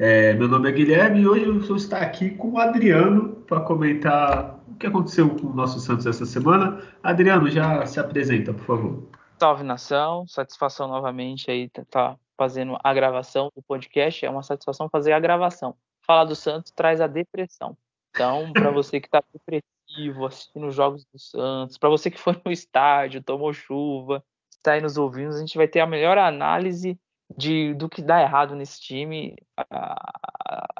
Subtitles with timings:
[0.00, 3.62] É, meu nome é Guilherme e hoje eu vou estar aqui com o Adriano para
[3.62, 6.80] comentar o que aconteceu com o nosso Santos essa semana.
[7.02, 9.08] Adriano, já se apresenta, por favor.
[9.40, 14.24] Salve nação, satisfação novamente aí tá, tá fazendo a gravação do podcast.
[14.24, 15.74] É uma satisfação fazer a gravação.
[16.06, 17.76] Falar do Santos traz a depressão.
[18.10, 22.40] Então, para você que está depressivo, assistindo os jogos do Santos, para você que foi
[22.44, 26.96] no estádio, tomou chuva, está aí nos ouvindo, a gente vai ter a melhor análise
[27.36, 29.36] de, do que dá errado nesse time,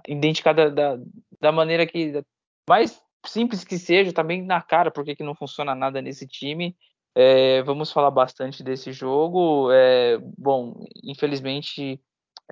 [0.07, 0.99] identificada da,
[1.41, 2.25] da maneira que
[2.69, 6.77] mais simples que seja, tá bem na cara porque que não funciona nada nesse time.
[7.15, 9.71] É, vamos falar bastante desse jogo.
[9.73, 12.01] É, bom, infelizmente,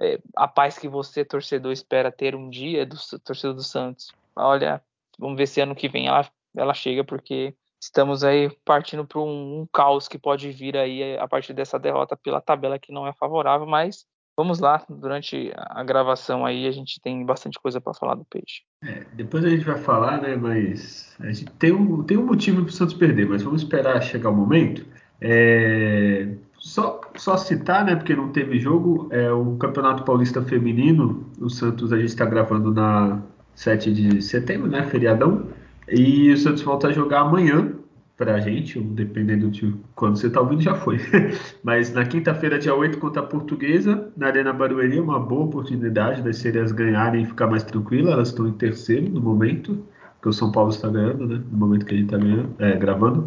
[0.00, 4.12] é, a paz que você, torcedor, espera ter um dia do torcedor do Santos.
[4.34, 4.82] Olha,
[5.18, 9.60] vamos ver se ano que vem ela, ela chega, porque estamos aí partindo para um,
[9.60, 13.12] um, caos que pode vir aí a partir dessa derrota pela tabela que não é
[13.12, 18.14] favorável, mas vamos lá, durante a gravação aí a gente tem bastante coisa para falar
[18.14, 18.62] do Peixe.
[18.82, 22.62] É, depois a gente vai falar, né, mas a gente tem um, tem um motivo
[22.62, 24.84] para o Santos perder, mas vamos esperar chegar o momento.
[25.20, 31.48] É, só, só citar, né, porque não teve jogo, é o Campeonato Paulista Feminino, o
[31.48, 33.22] Santos a gente está gravando na
[33.54, 35.48] 7 de setembro, né, feriadão,
[35.88, 37.72] e o Santos volta a jogar amanhã
[38.16, 40.98] pra gente, dependendo de quando você tá ouvindo, já foi.
[41.62, 46.38] Mas na quinta-feira, dia 8, contra a Portuguesa, na Arena Barueri, uma boa oportunidade das
[46.38, 48.12] sereias ganharem e ficar mais tranquila.
[48.12, 49.84] Elas estão em terceiro no momento,
[50.22, 51.42] que o São Paulo está ganhando, né?
[51.50, 53.26] No momento que a gente está é, gravando.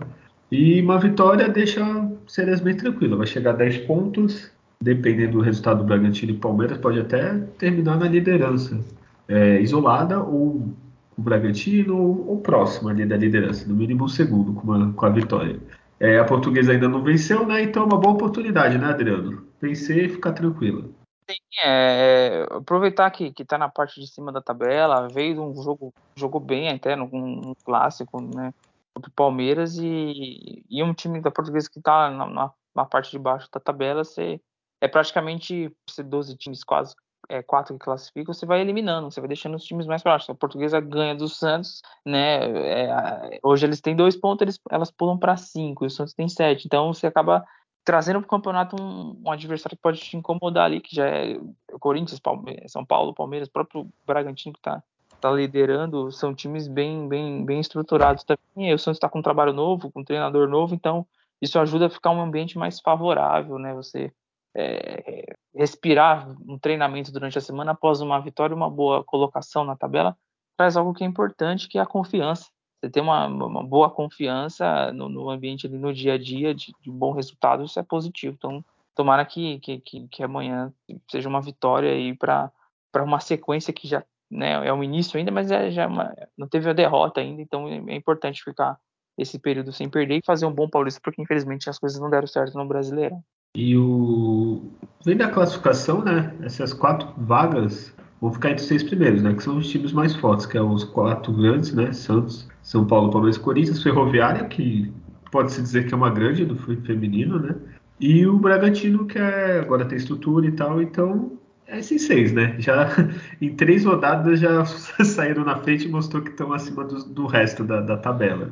[0.51, 3.15] E uma vitória deixa a sereias bem tranquila.
[3.15, 7.97] Vai chegar a 10 pontos, dependendo do resultado do Bragantino e Palmeiras, pode até terminar
[7.99, 8.79] na liderança.
[9.27, 10.73] É, isolada ou
[11.19, 11.97] o Bragantino
[12.27, 15.59] ou, próximo ali da liderança, no mínimo um segundo com, uma, com a vitória.
[15.99, 17.61] É, a portuguesa ainda não venceu, né?
[17.61, 19.45] Então é uma boa oportunidade, né, Adriano?
[19.61, 20.95] Vencer e ficar tranquilo.
[21.29, 25.93] Sim, é, aproveitar que, que tá na parte de cima da tabela, veio um jogo,
[26.15, 28.53] jogou bem até no um clássico, né?
[28.93, 33.11] Contra o Palmeiras e, e um time da portuguesa que tá na, na, na parte
[33.11, 34.39] de baixo da tabela, você,
[34.81, 35.71] é praticamente
[36.03, 36.95] 12 times quase
[37.29, 40.29] é, quatro que classificam, você vai eliminando, você vai deixando os times mais baixos.
[40.29, 42.39] A portuguesa ganha do Santos, né?
[42.49, 46.27] É, hoje eles têm dois pontos, eles, elas pulam para cinco, e o Santos tem
[46.27, 46.65] sete.
[46.65, 47.45] Então você acaba
[47.85, 51.39] trazendo para o campeonato um, um, adversário que pode te incomodar ali, que já é
[51.79, 54.83] Corinthians, Palmeiras, São Paulo, Palmeiras, próprio Bragantino que está
[55.21, 58.71] tá liderando, são times bem, bem, bem estruturados também.
[58.71, 61.05] E o Santos está com um trabalho novo, com um treinador novo, então
[61.41, 63.73] isso ajuda a ficar um ambiente mais favorável, né?
[63.73, 64.11] Você
[64.55, 70.17] é, respirar um treinamento durante a semana após uma vitória uma boa colocação na tabela
[70.59, 72.49] traz algo que é importante, que é a confiança.
[72.81, 76.73] Você ter uma, uma boa confiança no, no, ambiente ali, no dia a dia de,
[76.81, 78.35] de, bom resultado, isso é positivo.
[78.37, 80.73] Então, tomara que, que, que, que amanhã
[81.09, 82.51] seja uma vitória aí para
[82.97, 86.47] uma sequência que já né, é o início ainda, mas é, já é uma, não
[86.47, 88.77] teve a derrota ainda, então é, é importante ficar
[89.17, 92.27] esse período sem perder e fazer um bom Paulista, porque infelizmente as coisas não deram
[92.27, 93.15] certo no Brasileiro.
[93.55, 94.71] E o.
[95.05, 96.33] Vem da classificação, né?
[96.41, 99.33] Essas quatro vagas vão ficar entre os seis primeiros, né?
[99.33, 101.91] Que são os times mais fortes, que é os quatro grandes, né?
[101.91, 104.93] Santos, São Paulo, Palmeiras, Corinthians, Ferroviária, que
[105.31, 107.55] pode-se dizer que é uma grande do feminino, né?
[107.99, 112.55] E o Bragantino, que é, agora tem estrutura e tal, então é esses seis, né?
[112.59, 112.89] Já
[113.41, 114.65] em três rodadas já
[115.03, 118.49] saíram na frente e mostrou que estão acima do, do resto da, da tabela.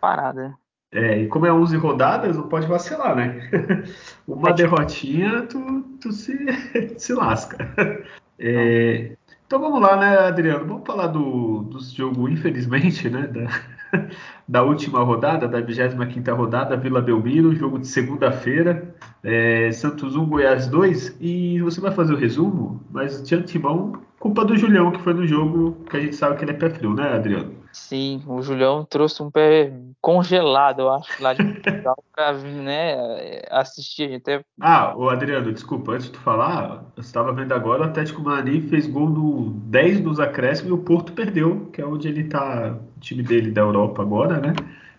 [0.00, 0.54] Parada.
[0.90, 3.50] É, e como é 11 rodadas, não pode vacilar, né?
[4.26, 6.34] Uma derrotinha, tu, tu se,
[6.96, 7.58] se lasca.
[8.40, 10.64] É, então vamos lá, né, Adriano?
[10.64, 13.26] Vamos falar do, do jogo, infelizmente, né?
[13.26, 14.08] Da,
[14.46, 18.94] da última rodada, da 25 rodada, Vila Belmiro, jogo de segunda-feira,
[19.24, 21.16] é, Santos 1, Goiás 2.
[21.20, 25.26] E você vai fazer o resumo, mas de antemão, culpa do Julião, que foi no
[25.26, 27.54] jogo que a gente sabe que ele é pé frio, né, Adriano?
[27.72, 34.14] Sim, o Julião trouxe um pé congelado, eu acho, lá de Portugal, para né, assistir.
[34.14, 34.42] Até...
[34.60, 38.60] Ah, o Adriano, desculpa, antes de tu falar, eu estava vendo agora, o Atlético Mani
[38.62, 42.76] fez gol no 10 dos acréscimos e o Porto perdeu, que é onde ele tá,
[42.96, 44.54] o time dele da Europa agora, né?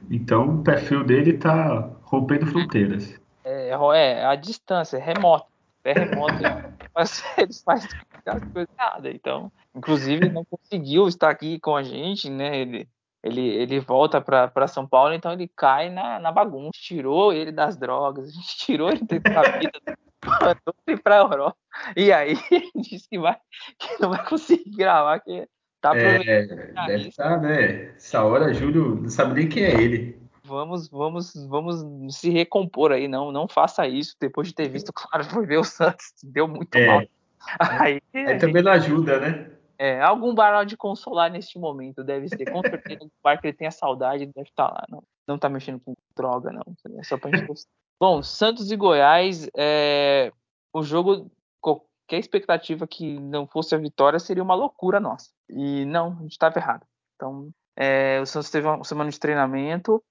[0.09, 3.19] Então o perfil dele tá rompendo fronteiras.
[3.43, 5.47] É, é a distância, é remoto,
[5.83, 6.35] é remoto,
[6.95, 7.89] mas eles fazem
[8.25, 9.13] as coisas erradas.
[9.13, 12.59] Então, inclusive, não conseguiu estar aqui com a gente, né?
[12.59, 12.87] Ele,
[13.23, 16.71] ele, ele volta para São Paulo, então ele cai na, na bagunça.
[16.73, 19.79] Tirou ele das drogas, a gente tirou ele da vida,
[20.25, 21.57] mandou ele para a Europa.
[21.95, 23.37] E aí ele disse que, vai,
[23.77, 25.47] que não vai conseguir gravar, que
[25.81, 26.45] tá É,
[26.87, 27.93] deve estar, tá, né?
[27.95, 30.19] Essa hora, Júlio não sabe nem quem é ele.
[30.43, 31.85] Vamos, vamos, vamos
[32.17, 34.15] se recompor aí, não, não faça isso.
[34.19, 36.87] Depois de ter visto, claro, foi ver o Santos, deu muito é.
[36.87, 37.03] mal.
[37.59, 39.51] Aí, aí também não ajuda, né?
[39.81, 42.51] É, algum bar de consolar neste momento, deve ser.
[42.51, 44.85] Com certeza o ele tenha saudade deve estar tá lá.
[44.89, 46.63] Não, não tá mexendo com droga, não.
[46.97, 47.47] É só pra gente
[47.97, 50.33] Bom, Santos e Goiás, é,
[50.73, 51.31] o jogo,
[51.61, 55.29] qualquer expectativa que não fosse a vitória seria uma loucura nossa.
[55.49, 56.85] E não, a gente estava errado.
[57.15, 60.03] Então, é, o Santos teve uma semana de treinamento,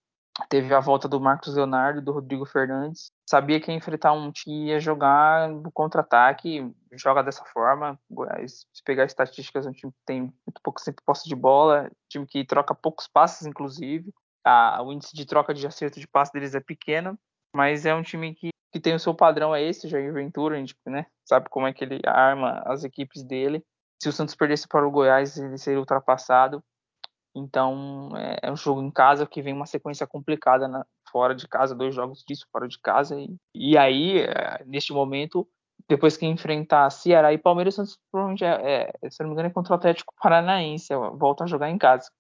[0.49, 3.11] teve a volta do Marcos Leonardo do Rodrigo Fernandes.
[3.29, 7.99] Sabia que ia enfrentar um time ia jogar no contra-ataque, joga dessa forma.
[8.47, 12.27] Se pegar estatísticas, é um time que tem muito pouco sempre posse de bola, time
[12.27, 14.13] que troca poucos passes, inclusive.
[14.45, 17.19] Ah, o índice de troca de acerto de passe deles é pequeno,
[17.55, 20.59] mas é um time que, que tem o seu padrão, é esse, Jair Ventura, a
[20.59, 23.65] gente né, sabe como é que ele arma as equipes dele.
[24.01, 26.63] Se o Santos perdesse para o Goiás, ele seria ultrapassado.
[27.35, 31.47] Então é, é, um jogo em casa que vem uma sequência complicada na, fora de
[31.47, 33.19] casa, dois jogos disso fora de casa.
[33.21, 35.47] E, e aí, é, neste momento,
[35.89, 39.53] depois que enfrentar Ceará e Palmeiras, Santos provavelmente é, é, se não me engano, é
[39.53, 42.11] contra o Atlético Paranaense, volta a jogar em casa.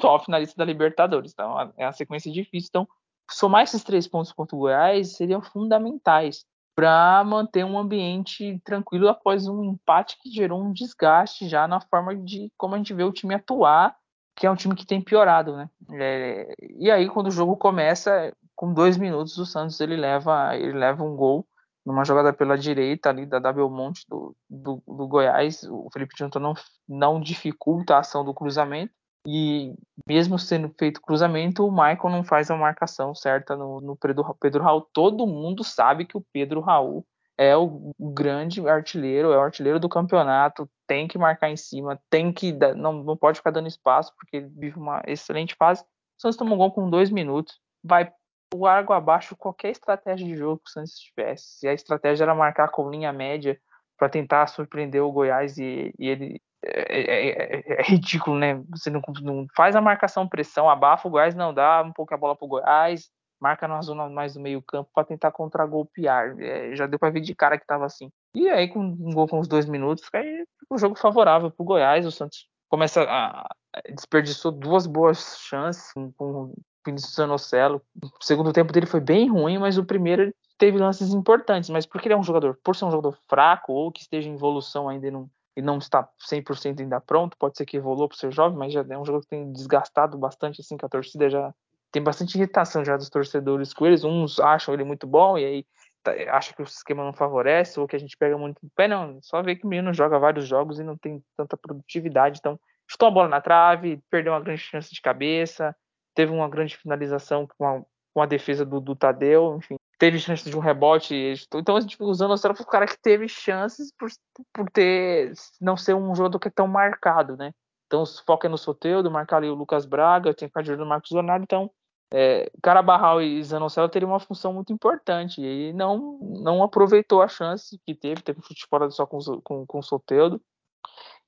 [0.00, 2.68] Só finalista da Libertadores, então é uma sequência difícil.
[2.68, 2.88] Então,
[3.30, 6.44] somar esses três pontos contra o Goiás seriam fundamentais
[6.74, 12.14] para manter um ambiente tranquilo após um empate que gerou um desgaste já na forma
[12.14, 13.96] de como a gente vê o time atuar
[14.38, 15.68] que é um time que tem piorado, né?
[15.94, 20.72] É, e aí quando o jogo começa, com dois minutos o Santos ele leva ele
[20.72, 21.44] leva um gol
[21.84, 26.54] numa jogada pela direita ali da, Belmonte do, do, do Goiás, o Felipe Jonathan não,
[26.88, 28.92] não dificulta a ação do cruzamento
[29.26, 29.74] e
[30.06, 34.62] mesmo sendo feito cruzamento, o Michael não faz a marcação certa no, no Pedro, Pedro
[34.62, 34.86] Raul.
[34.92, 37.04] Todo mundo sabe que o Pedro Raul
[37.38, 42.32] é o grande artilheiro, é o artilheiro do campeonato, tem que marcar em cima, tem
[42.32, 45.82] que não, não pode ficar dando espaço, porque ele vive uma excelente fase.
[45.82, 48.12] O Santos tomou um gol com dois minutos, vai
[48.52, 51.58] o água abaixo qualquer estratégia de jogo que o Santos tivesse.
[51.58, 53.60] Se a estratégia era marcar com linha média
[53.96, 58.60] para tentar surpreender o Goiás e, e ele é, é, é, é, ridículo, né?
[58.70, 62.16] Você não, não, faz a marcação pressão, abafa o Goiás, não dá um pouco a
[62.16, 66.36] bola pro Goiás, marca na zona mais do meio campo para tentar contra-golpear.
[66.40, 68.10] É, já deu para ver de cara que tava assim.
[68.34, 72.06] E aí, com um gol com os dois minutos, aí um jogo favorável pro Goiás.
[72.06, 73.48] O Santos começa a.
[73.90, 76.54] desperdiçou duas boas chances com, o
[76.84, 77.82] Vinícius Zanocelo.
[78.02, 81.70] O segundo tempo dele foi bem ruim, mas o primeiro teve lances importantes.
[81.70, 84.34] Mas porque ele é um jogador, por ser um jogador fraco ou que esteja em
[84.34, 88.16] evolução ainda e não, e não está 100% ainda pronto, pode ser que evoluiu por
[88.16, 91.28] ser jovem, mas já é um jogador que tem desgastado bastante, assim, que a torcida
[91.28, 91.52] já
[91.90, 94.04] tem bastante irritação já dos torcedores com eles.
[94.04, 95.66] Uns acham ele muito bom e aí
[96.02, 98.88] tá, acha que o esquema não favorece ou que a gente pega muito no pé.
[98.88, 102.38] Não, só ver que o menino joga vários jogos e não tem tanta produtividade.
[102.38, 105.74] Então, chutou a bola na trave, perdeu uma grande chance de cabeça,
[106.14, 107.82] teve uma grande finalização com a,
[108.14, 109.76] com a defesa do, do Tadeu, enfim.
[109.98, 111.34] Teve chance de um rebote.
[111.54, 114.08] Então, a gente usando a para o cara que teve chances por,
[114.52, 117.52] por ter não ser um jogador que é tão marcado, né?
[117.86, 120.70] Então, o foco é no Soteudo, marcar ali o Lucas Braga, tem que ficar de
[120.70, 121.42] olho no Marcos Leonardo.
[121.42, 121.70] Então,
[122.12, 127.78] é, Carabarral e Zanocelo teriam uma função muito importante e não não aproveitou a chance
[127.86, 130.40] que teve, teve um chute fora só com, com, com o Soteudo.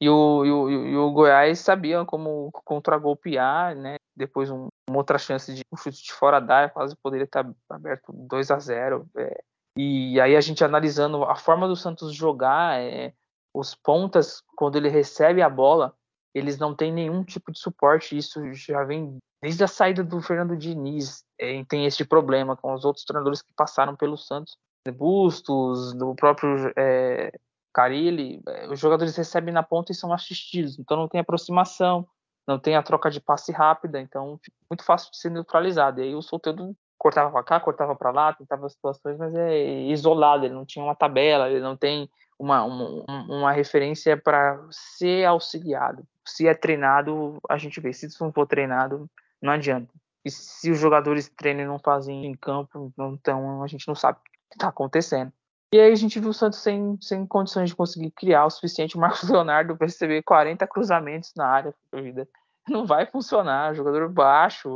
[0.00, 3.96] E o, e, o, e o Goiás sabia como contra-golpear, né?
[4.16, 7.46] Depois um, uma outra chance de um chute de fora da área, quase poderia estar
[7.68, 9.42] aberto 2 a 0 é.
[9.76, 13.12] E aí a gente analisando a forma do Santos jogar, é,
[13.54, 15.94] os pontas, quando ele recebe a bola,
[16.34, 18.16] eles não têm nenhum tipo de suporte.
[18.16, 21.24] Isso já vem desde a saída do Fernando Diniz.
[21.38, 24.56] É, tem esse problema com os outros treinadores que passaram pelo Santos.
[24.96, 27.32] Bustos, do próprio é,
[27.72, 30.78] Carilli, é, os jogadores recebem na ponta e são assistidos.
[30.78, 32.06] Então não tem aproximação,
[32.46, 34.00] não tem a troca de passe rápida.
[34.00, 36.00] Então fica muito fácil de ser neutralizado.
[36.00, 40.44] E aí o Solteiro cortava para cá, cortava para lá, tentava situações, mas é isolado.
[40.44, 46.04] Ele não tinha uma tabela, ele não tem uma, uma, uma referência para ser auxiliado.
[46.26, 47.92] Se é treinado, a gente vê.
[47.92, 49.10] Se não for treinado,
[49.42, 49.92] não adianta.
[50.24, 54.18] E se os jogadores treinam e não fazem em campo, então a gente não sabe
[54.18, 55.32] o que está acontecendo.
[55.72, 58.96] E aí a gente viu o Santos sem, sem condições de conseguir criar o suficiente.
[58.96, 61.74] O Marcos Leonardo para receber 40 cruzamentos na área.
[61.94, 62.28] Vida.
[62.68, 63.74] Não vai funcionar.
[63.74, 64.68] Jogador baixo.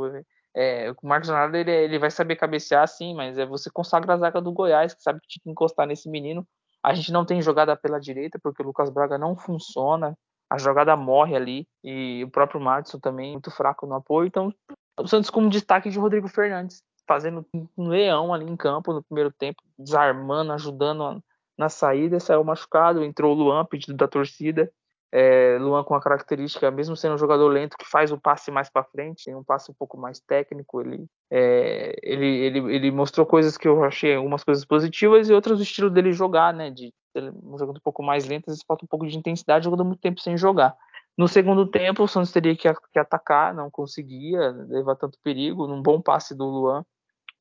[0.55, 4.17] É, o Marcos Leonardo ele, ele vai saber cabecear sim, mas é você consagra a
[4.17, 6.47] zaga do Goiás, que sabe que tinha que encostar nesse menino
[6.81, 10.17] A gente não tem jogada pela direita, porque o Lucas Braga não funciona.
[10.49, 11.67] A jogada morre ali.
[11.83, 14.27] E o próprio Madison também muito fraco no apoio.
[14.27, 14.53] Então,
[14.99, 17.45] o Santos com destaque de Rodrigo Fernandes, fazendo
[17.77, 21.21] um leão ali em campo no primeiro tempo, desarmando, ajudando
[21.57, 22.19] na saída.
[22.19, 24.71] Saiu machucado, entrou o Luan, pedido da torcida.
[25.11, 28.69] É, Luan com a característica, mesmo sendo um jogador lento, que faz o passe mais
[28.69, 30.81] para frente, um passe um pouco mais técnico.
[30.81, 35.57] Ele, é, ele, ele, ele mostrou coisas que eu achei algumas coisas positivas e outras
[35.57, 36.69] do estilo dele jogar, né?
[36.69, 36.93] De
[37.57, 40.19] jogando um pouco mais lento, às vezes falta um pouco de intensidade, jogando muito tempo
[40.19, 40.75] sem jogar.
[41.17, 45.65] No segundo tempo, o Santos teria que, que atacar, não conseguia levar tanto perigo.
[45.65, 46.85] Num bom passe do Luan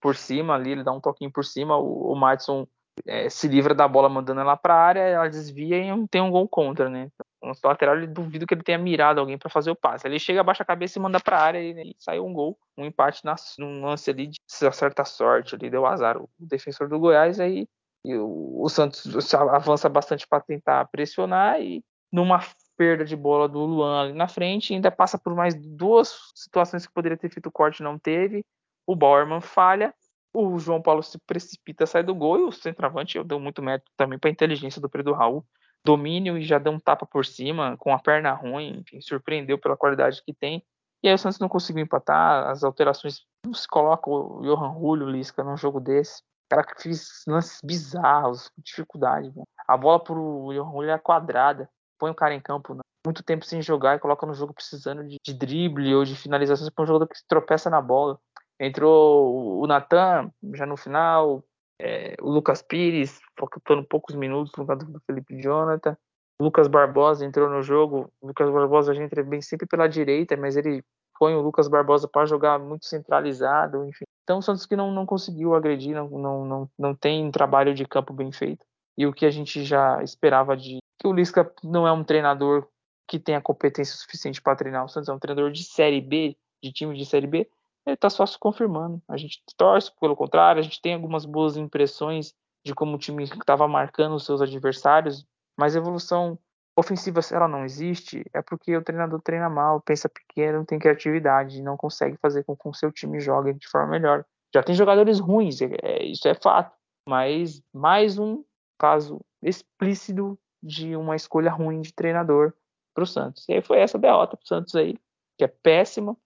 [0.01, 2.67] por cima ali, ele dá um toquinho por cima, o, o Madison
[3.07, 6.31] é, se livra da bola mandando ela para a área, ela desvia e tem um
[6.31, 7.11] gol contra, né?
[7.43, 10.07] Então, lateral, ele duvido que ele tenha mirado alguém para fazer o passe.
[10.07, 12.57] Ele chega, abaixa a cabeça e manda para a área e, e saiu um gol,
[12.77, 16.99] um empate na, num lance ali de certa sorte, ali deu azar o defensor do
[16.99, 17.67] Goiás aí
[18.05, 21.83] e o, o Santos avança bastante para tentar pressionar e
[22.13, 22.41] numa
[22.77, 26.93] perda de bola do Luan ali na frente, ainda passa por mais duas situações que
[26.93, 28.45] poderia ter feito o corte não teve.
[28.87, 29.95] O Bauerman falha
[30.35, 33.91] o João Paulo se precipita, sai do gol e o centroavante, eu dou muito mérito
[33.97, 35.47] também para a inteligência do Pedro Raul.
[35.85, 39.77] Domínio e já deu um tapa por cima, com a perna ruim, enfim, surpreendeu pela
[39.77, 40.65] qualidade que tem.
[41.03, 45.09] E aí o Santos não conseguiu empatar, as alterações não se coloca o Johan Julio
[45.09, 46.23] Lisca num jogo desse.
[46.55, 49.33] Cara que fez lances bizarros, com dificuldade.
[49.35, 49.43] Né?
[49.67, 51.69] A bola pro Julio é quadrada,
[51.99, 52.81] põe o cara em campo, né?
[53.05, 56.71] muito tempo sem jogar e coloca no jogo precisando de, de drible ou de finalizações
[56.71, 58.21] para um jogador que tropeça na bola.
[58.59, 61.43] Entrou o Natan já no final,
[61.81, 65.97] é, o Lucas Pires, faltando poucos minutos no lugar do Felipe Jonathan.
[66.41, 68.13] O Lucas Barbosa entrou no jogo.
[68.21, 70.85] O Lucas Barbosa a gente entra bem sempre pela direita, mas ele
[71.19, 74.05] põe o Lucas Barbosa para jogar muito centralizado, enfim.
[74.25, 77.87] Então o Santos que não, não conseguiu agredir, não, não, não, não tem trabalho de
[77.87, 78.65] campo bem feito.
[78.97, 82.67] E o que a gente já esperava de que o Lisca não é um treinador
[83.07, 84.85] que tenha competência suficiente para treinar.
[84.85, 87.49] O Santos é um treinador de série B, de time de série B,
[87.87, 89.03] ele está só se confirmando.
[89.09, 93.25] A gente torce, pelo contrário, a gente tem algumas boas impressões de como o time
[93.25, 95.27] estava marcando os seus adversários,
[95.57, 96.39] mas a evolução
[96.77, 100.79] ofensiva, se ela não existe, é porque o treinador treina mal, pensa pequeno, não tem
[100.79, 104.25] criatividade, não consegue fazer com que o seu time jogue de forma melhor.
[104.53, 106.75] Já tem jogadores ruins, é, é, isso é fato,
[107.09, 108.45] mas mais um
[108.79, 112.53] caso explícito de uma escolha ruim de treinador
[112.95, 113.49] para o Santos.
[113.49, 114.99] E aí foi essa derrota para o Santos aí,
[115.37, 116.17] que é péssima.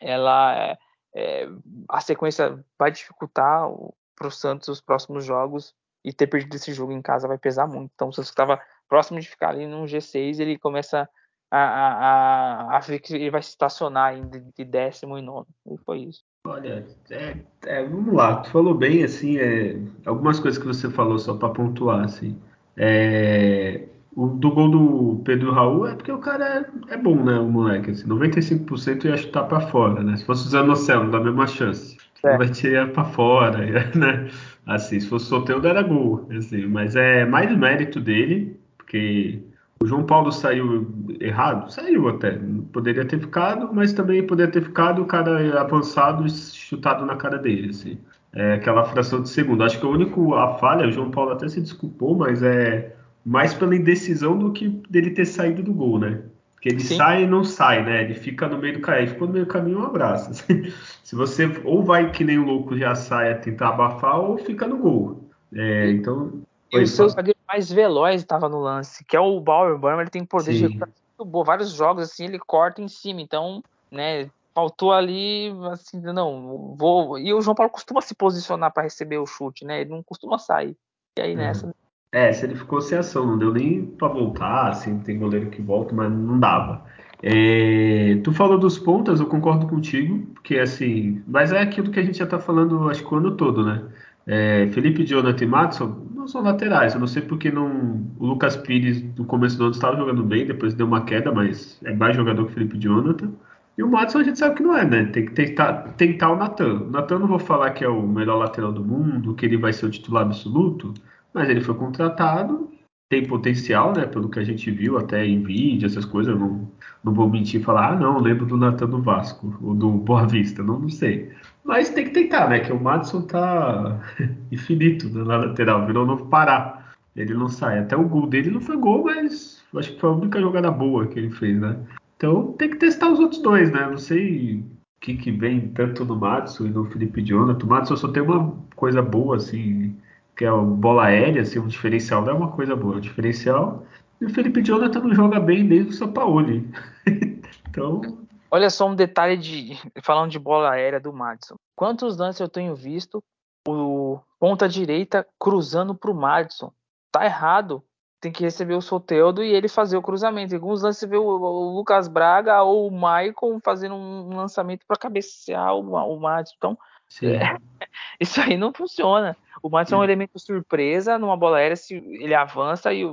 [0.00, 0.78] Ela é,
[1.14, 1.48] é,
[1.88, 3.68] a sequência vai dificultar
[4.14, 5.74] para o Santos os próximos jogos
[6.04, 7.90] e ter perdido esse jogo em casa vai pesar muito.
[7.94, 11.08] Então, o Santos estava próximo de ficar ali no G6, ele começa
[11.50, 15.46] a, a, a, que ele vai se estacionar ainda de décimo e nono.
[15.70, 16.22] E foi isso.
[16.46, 21.18] Olha, é, é, vamos lá, tu falou bem, assim, é, algumas coisas que você falou
[21.18, 22.40] só para pontuar, assim.
[22.76, 27.38] É, o do gol do Pedro Raul é porque o cara é, é bom, né?
[27.38, 27.90] O moleque.
[27.90, 30.16] Assim, 95% ia chutar para fora, né?
[30.16, 31.96] Se fosse o Zanocelo, dá a mesma chance.
[32.24, 32.36] É.
[32.36, 33.58] Vai tirar para fora,
[33.94, 34.28] né?
[34.66, 36.26] Assim, se fosse solteiro, era gol.
[36.36, 39.42] Assim, mas é mais mérito dele, porque
[39.82, 40.90] o João Paulo saiu
[41.20, 41.70] errado?
[41.70, 42.38] Saiu até.
[42.72, 47.36] Poderia ter ficado, mas também poderia ter ficado o cara avançado e chutado na cara
[47.36, 47.68] dele.
[47.68, 47.98] Assim.
[48.32, 49.62] É aquela fração de segundo.
[49.62, 53.52] Acho que o único a falha, o João Paulo até se desculpou, mas é mais
[53.52, 56.22] pela indecisão do que dele ter saído do gol, né?
[56.54, 56.96] Porque ele Sim.
[56.96, 58.04] sai e não sai, né?
[58.04, 59.08] Ele fica no meio do caminho.
[59.08, 60.32] Ficou no meio do caminho, um abraço.
[61.04, 64.66] Se você ou vai que nem o louco já sai a tentar abafar, ou fica
[64.66, 65.28] no gol.
[65.54, 66.40] É, então.
[66.72, 69.78] E o seu zagueiro mais veloz estava no lance, que é o Bauer.
[69.78, 70.58] Bauer ele tem poder Sim.
[70.58, 71.44] de recuperação muito boa.
[71.44, 73.20] Vários jogos assim, ele corta em cima.
[73.20, 74.30] Então, né?
[74.54, 77.18] Faltou ali, assim, não, vou.
[77.18, 79.80] E o João Paulo costuma se posicionar para receber o chute, né?
[79.80, 80.76] Ele não costuma sair.
[81.16, 81.66] E aí nessa.
[81.66, 81.72] Uhum.
[82.10, 85.60] É, se ele ficou sem ação, não deu nem para voltar, assim, tem goleiro que
[85.60, 86.84] volta, mas não dava.
[87.22, 92.02] É, tu falou dos pontas, eu concordo contigo, porque assim, mas é aquilo que a
[92.02, 93.84] gente já tá falando, acho que o ano todo, né?
[94.28, 98.58] É, Felipe Jonathan e Matson não são laterais, eu não sei porque não, o Lucas
[98.58, 102.14] Pires no começo do ano estava jogando bem, depois deu uma queda, mas é mais
[102.14, 103.32] jogador que Felipe Jonathan.
[103.78, 105.04] E o Matson a gente sabe que não é, né?
[105.06, 106.80] Tem que tentar, tentar o Natan.
[106.82, 109.72] O Natan não vou falar que é o melhor lateral do mundo, que ele vai
[109.72, 110.92] ser o titular absoluto,
[111.32, 112.68] mas ele foi contratado,
[113.08, 114.04] tem potencial, né?
[114.04, 116.34] Pelo que a gente viu até em vídeo, essas coisas.
[116.34, 116.70] Eu não,
[117.02, 120.26] não vou mentir e falar, ah, não, lembro do Natan do Vasco, ou do Boa
[120.26, 121.30] Vista, não, não sei.
[121.68, 122.60] Mas tem que tentar, né?
[122.60, 124.00] Que o Madison tá
[124.50, 126.82] infinito na lateral, virou novo Pará.
[127.14, 127.80] Ele não sai.
[127.80, 131.06] Até o gol dele não foi gol, mas acho que foi a única jogada boa
[131.06, 131.76] que ele fez, né?
[132.16, 133.86] Então tem que testar os outros dois, né?
[133.86, 134.64] Não sei o
[134.98, 137.66] que, que vem tanto no Madison e no Felipe Jonathan.
[137.66, 139.94] O Madison só tem uma coisa boa, assim,
[140.38, 143.00] que é a bola aérea, assim, um diferencial não é uma coisa boa, é um
[143.00, 143.84] diferencial.
[144.22, 146.66] E o Felipe Jonathan não joga bem desde o Sampaoli.
[147.68, 148.26] então.
[148.50, 149.76] Olha só um detalhe de.
[150.02, 151.56] Falando de bola aérea do Madison.
[151.76, 153.22] Quantos lances eu tenho visto
[153.66, 156.72] o ponta direita cruzando para o Madison?
[157.12, 157.82] Tá errado.
[158.20, 160.52] Tem que receber o Soteldo e ele fazer o cruzamento.
[160.52, 164.84] Em alguns lances você vê o, o Lucas Braga ou o Maicon fazendo um lançamento
[164.88, 166.54] para cabecear o, o Madison.
[166.56, 166.78] Então,
[167.22, 167.56] é,
[168.18, 169.36] isso aí não funciona.
[169.62, 173.04] O Madison é um elemento surpresa numa bola aérea se ele avança e,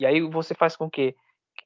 [0.00, 1.14] e aí você faz com que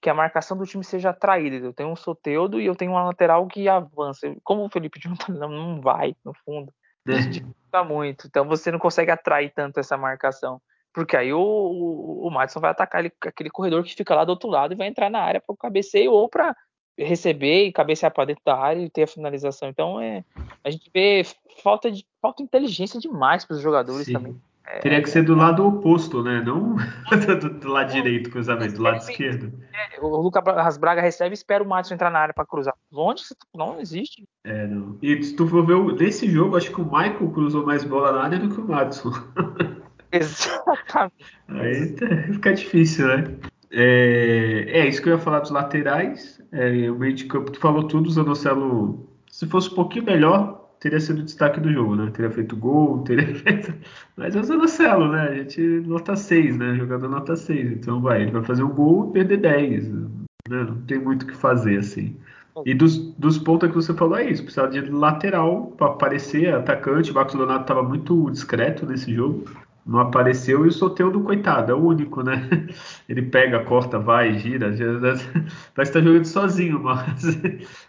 [0.00, 1.56] que a marcação do time seja atraída.
[1.56, 4.34] Eu tenho um Soteudo e eu tenho uma lateral que avança.
[4.44, 6.72] Como o Felipe Jonathan não, não vai, no fundo.
[7.06, 8.26] Isso dificulta muito.
[8.26, 10.60] Então você não consegue atrair tanto essa marcação.
[10.92, 14.30] Porque aí o, o, o Madison vai atacar ele, aquele corredor que fica lá do
[14.30, 16.54] outro lado e vai entrar na área para o cabeceio ou para
[16.98, 19.68] receber e cabecear para dentro da área e ter a finalização.
[19.68, 20.24] Então é,
[20.64, 21.22] a gente vê
[21.62, 24.14] falta de falta de inteligência demais para os jogadores Sim.
[24.14, 24.40] também.
[24.70, 26.42] É, Teria que ser do lado oposto, né?
[26.44, 26.76] Não
[27.40, 29.50] do, do lado direito, cruzamento, do lado esquerdo.
[29.72, 32.74] É, o Lucas Braga recebe e espera o Madison entrar na área para cruzar.
[32.92, 33.22] Onde
[33.54, 34.28] não existe?
[34.44, 34.98] É, não.
[35.00, 38.24] E se tu for ver nesse jogo, acho que o Michael cruzou mais bola na
[38.24, 39.12] área do que o Madison.
[40.12, 41.14] Exatamente.
[41.48, 43.24] Aí tá, fica difícil, né?
[43.70, 46.42] É, é, isso que eu ia falar dos laterais.
[46.52, 50.67] É, o meio de campo, tu falou tudo, o Zanocelo, se fosse um pouquinho melhor,
[50.80, 52.10] teria sido o destaque do jogo, né?
[52.12, 53.74] Teria feito gol, teria feito.
[54.16, 55.28] Mas é o Zanocelo, né?
[55.28, 56.74] A gente nota 6, né?
[56.76, 57.72] Jogador nota 6.
[57.72, 59.88] Então vai, ele vai fazer um gol e perder 10.
[59.88, 60.08] Né?
[60.48, 62.16] Não tem muito o que fazer, assim.
[62.64, 67.12] E dos, dos pontos que você falou é isso, precisava de lateral para aparecer, atacante.
[67.12, 69.44] O Marcos Leonardo estava muito discreto nesse jogo
[69.88, 72.46] não apareceu e o Soteudo, coitado, é o único, né?
[73.08, 75.00] Ele pega, corta, vai, gira, gira
[75.74, 77.24] parece que tá jogando sozinho, mas,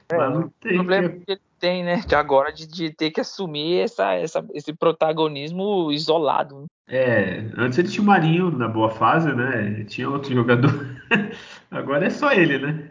[0.10, 0.72] é, mas não tem.
[0.72, 1.20] O problema que...
[1.20, 1.98] que ele tem, né?
[2.08, 6.62] De agora de, de, ter que assumir essa, essa, esse protagonismo isolado.
[6.62, 6.68] Né?
[6.88, 9.84] É, antes ele tinha o Marinho na boa fase, né?
[9.84, 10.72] Tinha outro jogador.
[11.70, 12.90] agora é só ele, né?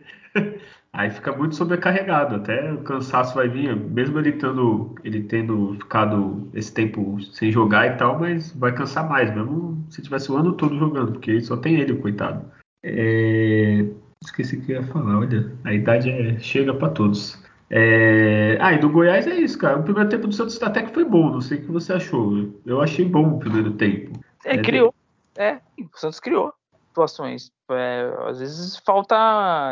[0.92, 6.48] Aí fica muito sobrecarregado, até o cansaço vai vir, mesmo ele tendo, ele tendo ficado
[6.54, 10.54] esse tempo sem jogar e tal, mas vai cansar mais, mesmo se tivesse o ano
[10.54, 12.44] todo jogando, porque só tem ele, coitado.
[12.82, 13.86] É...
[14.24, 16.38] Esqueci o que eu ia falar, olha, a idade é...
[16.38, 17.40] chega para todos.
[17.70, 18.56] É...
[18.60, 19.78] Ah, e do Goiás é isso, cara.
[19.78, 22.50] O primeiro tempo do Santos até que foi bom, não sei o que você achou.
[22.64, 24.18] Eu achei bom o primeiro tempo.
[24.44, 24.94] É, é criou.
[25.36, 26.52] É, o Santos criou
[26.88, 27.52] situações.
[27.70, 29.14] É, às vezes falta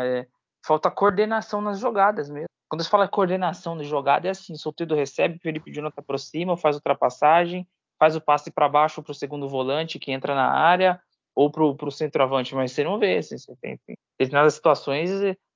[0.03, 0.27] é,
[0.67, 2.47] falta coordenação nas jogadas mesmo.
[2.69, 6.75] Quando você fala coordenação de jogada, é assim: o Soteldo recebe, Felipe Jonathan aproxima, faz
[6.75, 7.65] ultrapassagem,
[7.97, 11.01] faz o passe para baixo para o segundo volante que entra na área
[11.33, 13.17] ou para o centroavante, mas você não vê.
[13.17, 15.09] Assim, você tem, em determinadas situações,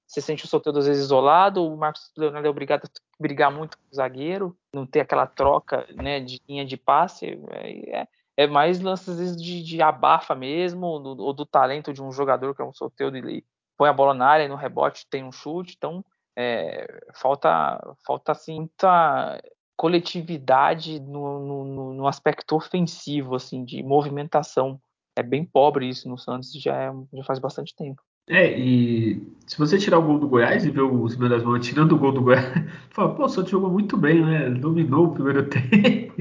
[0.08, 3.78] você sente o Soteldo às vezes isolado, o Marcos Leonardo é obrigado a brigar muito
[3.78, 7.40] com o zagueiro, não ter aquela troca né, de linha de passe.
[7.50, 12.02] É, é, mais lances às vezes de, de abafa mesmo, do, ou do, talento de
[12.02, 13.44] um jogador que é um Soteldo e
[13.82, 16.06] põe a bola na área no rebote tem um chute, então
[16.38, 19.42] é, falta, falta assim, muita
[19.76, 24.80] coletividade no, no, no, aspecto ofensivo, assim, de movimentação.
[25.16, 28.00] É bem pobre isso no Santos, já, é, já faz bastante tempo.
[28.30, 31.94] É, e se você tirar o gol do Goiás e ver o das mãos tirando
[31.94, 32.46] o gol do Goiás,
[32.92, 34.48] fala, pô, o Santos jogou muito bem, né?
[34.52, 36.14] Dominou o primeiro tempo.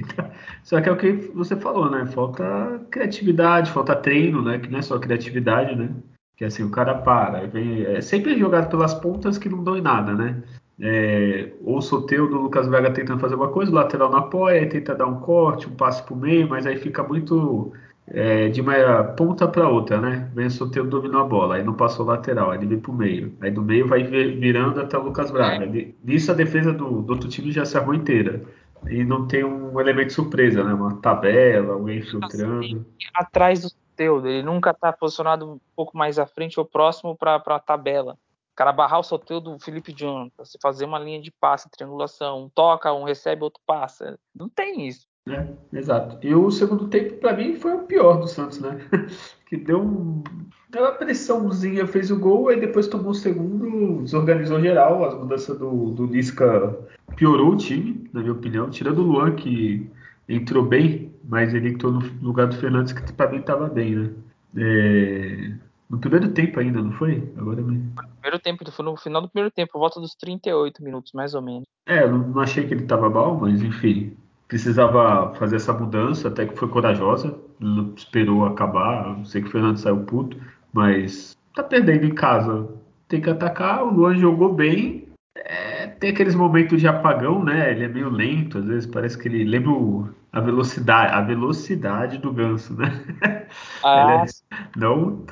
[0.63, 2.07] Só que é o que você falou, né?
[2.07, 4.59] Falta criatividade, falta treino, né?
[4.59, 5.95] Que não é só criatividade, né?
[6.41, 7.47] Que assim, o cara para.
[7.49, 10.43] Vem, é sempre jogado pelas pontas que não dão em nada, né?
[10.81, 14.67] É, ou o Soteudo, o Lucas Vega tentando fazer uma coisa, o lateral não apoia,
[14.67, 17.75] tenta dar um corte, um passe pro meio, mas aí fica muito
[18.07, 20.31] é, de uma ponta para outra, né?
[20.35, 22.95] Vem o Soteudo dominou a bola, aí não passou o lateral, aí ele vem pro
[22.95, 23.35] meio.
[23.43, 25.71] Aí do meio vai virando até o Lucas Braga.
[26.03, 28.41] Nisso a defesa do, do outro time já se arrumou inteira.
[28.89, 30.73] E não tem um elemento surpresa, né?
[30.73, 32.87] Uma tabela, alguém filtrando.
[33.15, 37.37] Atrás do Soteudo, ele nunca está posicionado um pouco mais à frente ou próximo para
[37.37, 38.15] a tabela.
[38.53, 42.45] O cara barrar o Soteudo do Felipe Jonathan, se fazer uma linha de passe, triangulação,
[42.45, 44.19] um toca, um recebe, outro passa.
[44.35, 45.07] Não tem isso.
[45.29, 46.19] É, exato.
[46.27, 48.79] E o segundo tempo, para mim, foi o pior do Santos, né?
[49.47, 50.23] que deu,
[50.71, 55.05] deu uma pressãozinha, fez o gol, aí depois tomou o segundo, desorganizou geral.
[55.05, 56.77] As mudanças do, do Lisca
[57.17, 58.71] piorou o time, na minha opinião.
[58.71, 59.89] Tirando o Luan, que
[60.29, 64.11] entrou bem, mas ele entrou no lugar do Fernandes, que para mim estava bem, né?
[64.57, 65.53] É...
[65.89, 67.33] No primeiro tempo ainda, não foi?
[67.37, 67.79] Agora me...
[67.79, 71.43] No primeiro tempo, foi no final do primeiro tempo, volta dos 38 minutos, mais ou
[71.43, 71.65] menos.
[71.87, 76.47] É, eu não achei que ele estava mal, mas enfim, precisava fazer essa mudança, até
[76.47, 80.37] que foi corajosa, não esperou acabar, não sei que o Fernando saiu puto,
[80.73, 82.69] mas tá perdendo em casa,
[83.09, 87.71] tem que atacar, o Luan jogou bem, é, tem aqueles momentos de apagão, né?
[87.71, 92.19] Ele é meio lento, às vezes parece que ele lembra o, a velocidade, a velocidade
[92.19, 93.47] do ganso, né?
[93.85, 95.25] Ah, é, não,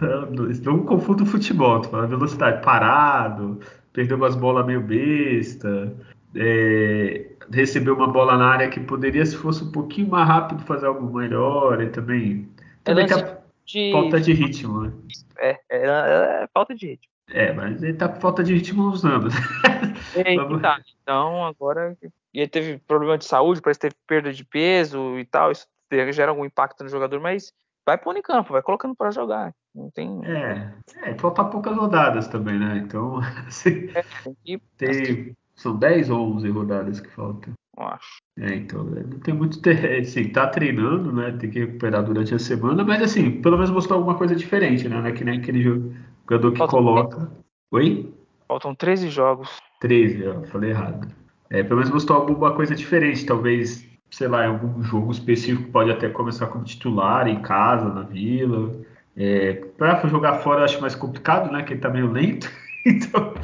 [0.64, 3.60] não confunda o futebol, tu fala velocidade, parado,
[3.92, 5.94] perdeu umas bolas meio besta,
[6.34, 10.86] é, recebeu uma bola na área que poderia, se fosse um pouquinho mais rápido, fazer
[10.86, 13.92] algo melhor, e também, é também lance tá de...
[13.92, 14.92] falta de ritmo, né?
[15.38, 17.12] É, é, é falta de ritmo.
[17.30, 19.34] É, mas ele tá com falta de ritmo nos anos.
[20.14, 20.80] É, tá.
[21.02, 21.96] Então, agora.
[22.38, 25.50] E ele teve problema de saúde, parece que teve perda de peso e tal.
[25.50, 25.66] Isso
[26.12, 27.52] gera algum impacto no jogador, mas
[27.84, 29.52] vai pondo em campo, vai colocando pra jogar.
[29.74, 30.24] Não tem.
[30.24, 30.72] É,
[31.02, 32.76] é, falta poucas rodadas também, né?
[32.78, 37.54] Então, assim, tem que- tem, são 10 ou 11 rodadas que faltam.
[37.76, 38.18] eu acho.
[38.38, 39.60] É, então, né, não tem muito.
[39.60, 39.70] Te...
[39.98, 41.36] Assim, tá treinando, né?
[41.40, 44.96] Tem que recuperar durante a semana, mas assim, pelo menos mostrou alguma coisa diferente, né?
[45.00, 47.32] Não é que nem aquele jogador que Falta- coloca.
[47.72, 48.14] Oi?
[48.46, 49.60] Faltam 13 jogos.
[49.80, 51.17] 13, ó, falei errado.
[51.50, 55.90] É, pelo menos mostrou alguma coisa diferente, talvez, sei lá, em algum jogo específico pode
[55.90, 58.72] até começar como titular em casa, na vila.
[59.16, 61.62] É, para jogar fora eu acho mais complicado, né?
[61.62, 62.48] Que ele tá meio lento.
[62.86, 63.34] Então,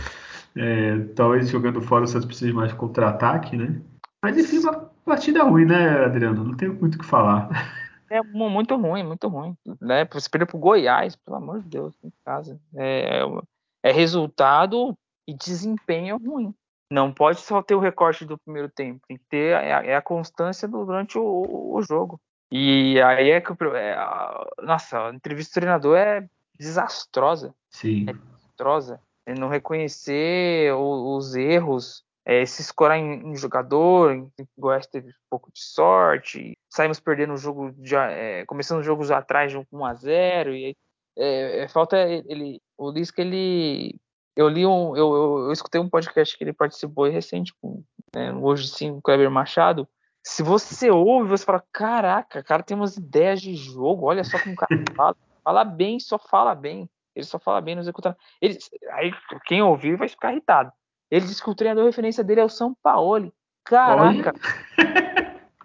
[0.57, 3.79] é, talvez jogando fora o Santos precise mais de contra-ataque, né?
[4.23, 4.73] Mas enfim, uma
[5.05, 6.45] partida ruim, né, Adriano?
[6.45, 7.51] Não tenho muito o que falar.
[8.09, 9.55] É mu- muito ruim, muito ruim.
[9.83, 10.07] Né?
[10.13, 12.59] Você perdeu pro Goiás, pelo amor de Deus, em casa.
[12.75, 13.21] É,
[13.83, 14.97] é resultado
[15.29, 16.55] e desempenho ruim.
[16.91, 19.97] Não pode só ter o recorte do primeiro tempo, tem que ter é a, é
[19.97, 22.21] a constância durante o, o jogo.
[22.51, 28.05] E aí é que o- é, a- nossa, a entrevista do treinador é desastrosa, Sim.
[28.05, 29.01] desastrosa.
[29.27, 34.87] É não reconhecer o- os erros, é, se escorar em, em jogador, em, o Goiás
[34.87, 39.51] teve um pouco de sorte, saímos perdendo o jogo já, é, começando os jogos atrás
[39.51, 40.77] de um 1 a 0 e aí,
[41.17, 43.97] é, é, falta ele, o Lisca ele
[44.37, 47.83] eu li um, eu, eu, eu escutei um podcast que ele participou recente, com,
[48.15, 49.89] né, hoje sim, com o Kleber Machado.
[50.23, 54.39] Se você ouve, você fala, caraca, o cara tem umas ideias de jogo, olha só
[54.39, 58.17] como o cara fala, fala bem, só fala bem, ele só fala bem, não executa.
[58.41, 58.59] Ele,
[58.93, 59.13] aí
[59.45, 60.73] quem ouvir vai ficar irritado.
[61.11, 63.33] Ele disse que o treinador de referência dele é o São Paulo.
[63.65, 64.33] Caraca,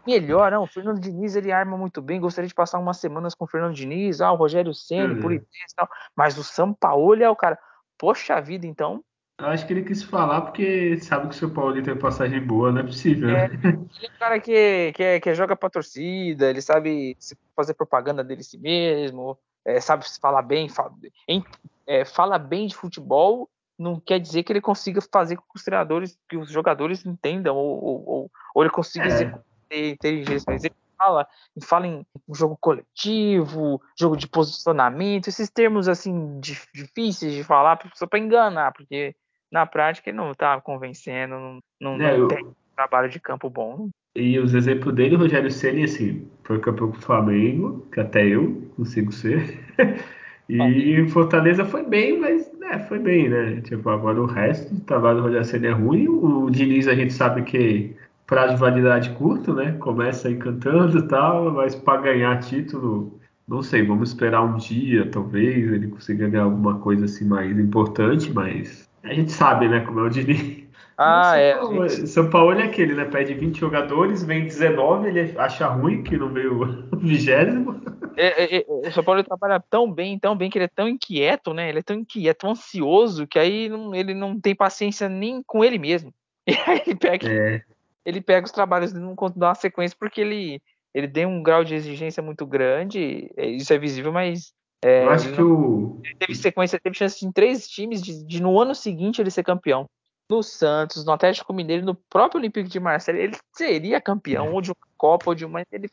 [0.06, 0.64] melhor, não.
[0.64, 2.20] O Fernando Diniz ele arma muito bem.
[2.20, 5.22] Gostaria de passar umas semanas com o Fernando Diniz, ah, o Rogério Ceni, Uhum.
[5.22, 5.42] por e
[5.76, 5.88] tal.
[6.16, 7.58] Mas o São Paulo é o cara.
[8.00, 9.04] Poxa vida, então.
[9.38, 12.72] Eu acho que ele quis falar porque sabe que o seu Paulo tem passagem boa,
[12.72, 13.30] não é possível.
[13.30, 13.46] É.
[13.46, 17.16] Ele é um cara que, que, que joga pra torcida, ele sabe
[17.56, 20.94] fazer propaganda dele si mesmo, é, sabe falar bem, fala,
[21.28, 21.44] em-
[21.86, 25.64] é, fala bem de futebol, não quer dizer que ele consiga fazer com que os
[25.64, 29.08] treinadores, que os jogadores entendam, ou, ou, ou- ele consiga É.
[29.08, 31.28] executar inteligência, mas ele fala,
[31.64, 38.06] fala em jogo coletivo, jogo de posicionamento, esses termos assim dif- difíceis de falar só
[38.06, 39.16] para enganar, porque
[39.52, 43.50] na prática ele não tá convencendo, não, não, É, não eu- tem trabalho de campo
[43.50, 43.90] bom.
[44.16, 48.26] E os exemplos dele, o Rogério Ceni, assim, foi campeão com o Flamengo, que até
[48.28, 49.60] eu consigo ser.
[50.52, 53.62] E o Fortaleza foi bem, mas né, foi bem, né?
[53.62, 56.08] Tipo, agora o resto do trabalho do Rogério Ceni é ruim.
[56.08, 57.96] O Diniz a gente sabe que
[58.30, 59.72] prazo de validade curto, né?
[59.80, 65.72] Começa encantando e tal, mas para ganhar título, não sei, vamos esperar um dia, talvez,
[65.72, 70.04] ele consiga ganhar alguma coisa assim mais importante, mas a gente sabe, né, como é
[70.04, 70.60] o Diniz.
[70.96, 71.56] Ah, São é.
[71.56, 73.06] Paulo, gente- São Paulo é aquele, né?
[73.06, 77.82] Pede 20 jogadores, vem 19, ele acha ruim que não veio o vigésimo.
[78.18, 80.88] é, é, é, o São Paulo trabalha tão bem, tão bem, que ele é tão
[80.90, 81.70] inquieto, né?
[81.70, 85.64] Ele é tão inquieto, tão ansioso, que aí não- ele não tem paciência nem com
[85.64, 86.14] ele mesmo.
[86.48, 87.62] E aí ele pega, É,
[88.06, 90.62] ele pega os trabalhos e não dar uma sequência porque ele,
[90.94, 95.10] ele tem um grau de exigência muito grande, é, isso é visível, mas é, eu
[95.10, 96.00] acho que o.
[96.04, 99.44] Ele teve sequência, teve chance em três times de, de no ano seguinte ele ser
[99.44, 99.86] campeão.
[100.32, 104.70] No Santos, no Atlético Mineiro, no próprio Olympique de Marseille, ele seria campeão ou de
[104.70, 105.64] uma Copa ou de uma.
[105.72, 105.90] Ele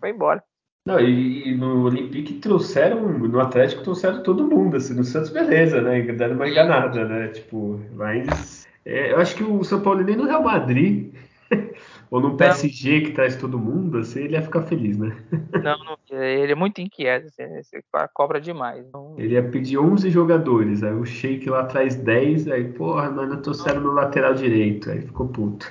[0.00, 0.42] foi embora.
[0.86, 5.80] Não, e, e no Olympique trouxeram, no Atlético trouxeram todo mundo, assim, no Santos, beleza,
[5.80, 6.00] né?
[6.02, 7.28] Deram uma enganada, né?
[7.28, 8.66] Tipo, mas.
[8.84, 11.14] é, eu acho que o São Paulo nem no Real Madrid,
[12.10, 15.16] ou no PSG que traz todo mundo, assim, ele ia ficar feliz, né?
[15.64, 17.80] Não, não, ele é muito inquieto, assim, você
[18.12, 18.84] cobra demais.
[18.92, 23.28] Não, Ele ia pedir 11 jogadores, aí o Sheik lá traz 10, aí, porra, mas
[23.28, 25.66] não trouxeram no lateral direito, aí ficou puto.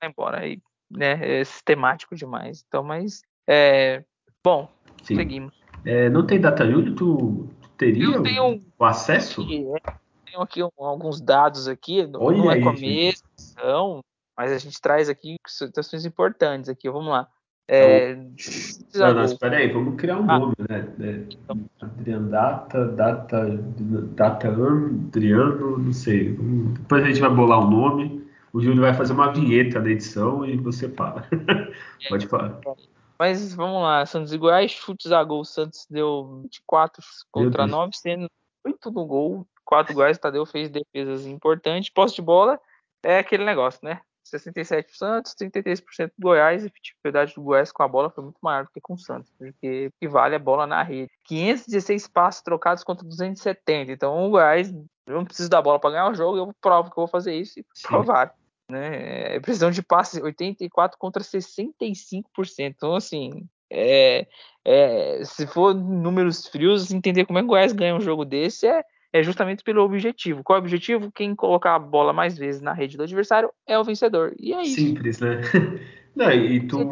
[0.00, 0.40] vai embora.
[0.40, 0.58] Aí,
[0.90, 2.64] né, é sistemático demais.
[2.66, 3.22] Então, mas.
[3.48, 4.04] É,
[4.44, 4.72] bom,
[5.02, 5.16] Sim.
[5.16, 5.52] seguimos.
[5.84, 6.94] É, não tem data Júlio?
[6.94, 9.42] Tu, tu teria Eu tenho o acesso?
[9.42, 9.80] E, é,
[10.30, 14.00] Tenho aqui um- alguns dados aqui, não Olha não é com a mesma, edição,
[14.36, 16.90] mas a gente traz aqui situações importantes aqui.
[16.90, 17.28] Vamos lá.
[17.68, 18.14] É,
[18.94, 20.92] não, não, espera aí, vamos criar um ah, nome, né?
[21.00, 21.64] É, então.
[21.80, 23.46] Adriano Data, Data,
[24.14, 26.32] Data Adriano, não sei.
[26.32, 28.22] Depois a gente vai bolar um nome.
[28.52, 31.26] O Júlio vai fazer uma vinheta da edição e você fala.
[32.10, 32.60] Pode falar.
[33.18, 35.44] Mas vamos lá, Santos Goiás, chutes a gol.
[35.44, 38.28] Santos deu 24 contra 9, sendo
[38.66, 39.46] 8 no gol.
[39.64, 41.88] 4 Goiás, Tadeu fez defesas importantes.
[41.88, 42.60] Posse de bola
[43.02, 44.00] é aquele negócio, né?
[44.32, 48.24] 67% do Santos, 33% do Goiás, e a efetividade do Goiás com a bola foi
[48.24, 51.10] muito maior do que com o Santos, porque vale a bola na rede.
[51.24, 53.92] 516 passos trocados contra 270.
[53.92, 54.72] Então o Goiás
[55.06, 57.34] eu não preciso da bola para ganhar o jogo, eu provo que eu vou fazer
[57.34, 58.34] isso e provar.
[58.68, 59.34] Né?
[59.34, 62.24] É, precisão de passes 84 contra 65%.
[62.60, 64.26] Então, assim, é,
[64.64, 68.66] é, se for números frios, entender como é que o Goiás ganha um jogo desse
[68.66, 70.42] é é justamente pelo objetivo.
[70.42, 71.12] Qual é o objetivo?
[71.12, 74.34] Quem colocar a bola mais vezes na rede do adversário é o vencedor.
[74.38, 74.80] E é isso.
[74.80, 75.40] Simples, né?
[76.16, 76.90] Não, e tu,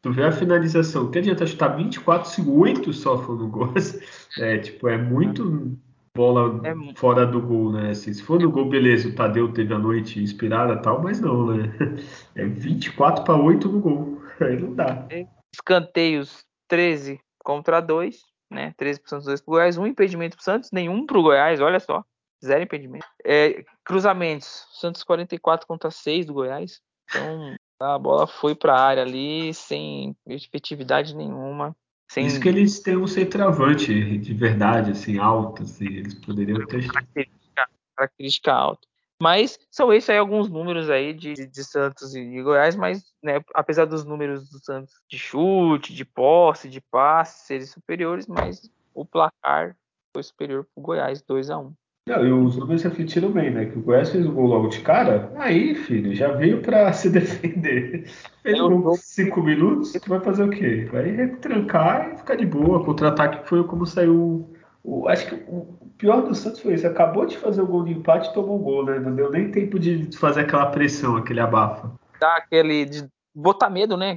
[0.00, 1.10] tu vê a finalização.
[1.10, 3.72] Que adianta chutar 24 se 8 só for no gol?
[4.38, 5.76] É, tipo, é muito
[6.16, 7.90] bola é, fora do gol, né?
[7.90, 11.46] Assim, se for no gol, beleza, o Tadeu teve a noite inspirada tal, mas não,
[11.46, 11.72] né?
[12.36, 14.22] É 24 para 8 no gol.
[14.40, 15.06] Aí não dá.
[15.10, 18.74] É, escanteios 13 contra 2 né?
[18.76, 21.18] 13 para o Santos, 2 para o Goiás, um impedimento para o Santos, nenhum para
[21.18, 22.04] o Goiás, olha só,
[22.44, 23.06] zero impedimento.
[23.24, 29.02] É, cruzamentos, Santos 44 contra 6 do Goiás, então a bola foi para a área
[29.02, 31.74] ali sem efetividade nenhuma.
[32.10, 32.26] Sem...
[32.26, 36.86] Isso que eles têm um centroavante de verdade, assim, alto, assim, eles poderiam ter...
[36.88, 38.89] Característica, característica alta.
[39.20, 43.84] Mas são esses aí alguns números aí de, de Santos e Goiás, mas né, apesar
[43.84, 49.76] dos números do Santos de chute, de posse, de passe serem superiores, mas o placar
[50.14, 51.72] foi superior para o Goiás, 2 a 1
[52.08, 53.66] Não, e os números refletiram bem, né?
[53.66, 57.10] Que o Goiás fez o gol logo de cara, aí, filho, já veio para se
[57.10, 58.10] defender.
[58.42, 60.88] Fez o gol 5 minutos, tu vai fazer o quê?
[60.90, 62.84] Vai retrancar e ficar de boa.
[62.84, 64.50] Contra-ataque foi como saiu.
[64.82, 66.86] O, acho que o, pior do Santos foi isso.
[66.86, 68.98] Acabou de fazer o gol de empate e tomou o gol, né?
[68.98, 71.92] Não deu nem tempo de fazer aquela pressão, aquele abafa.
[72.18, 72.84] Dá aquele.
[72.84, 74.16] de botar medo, né?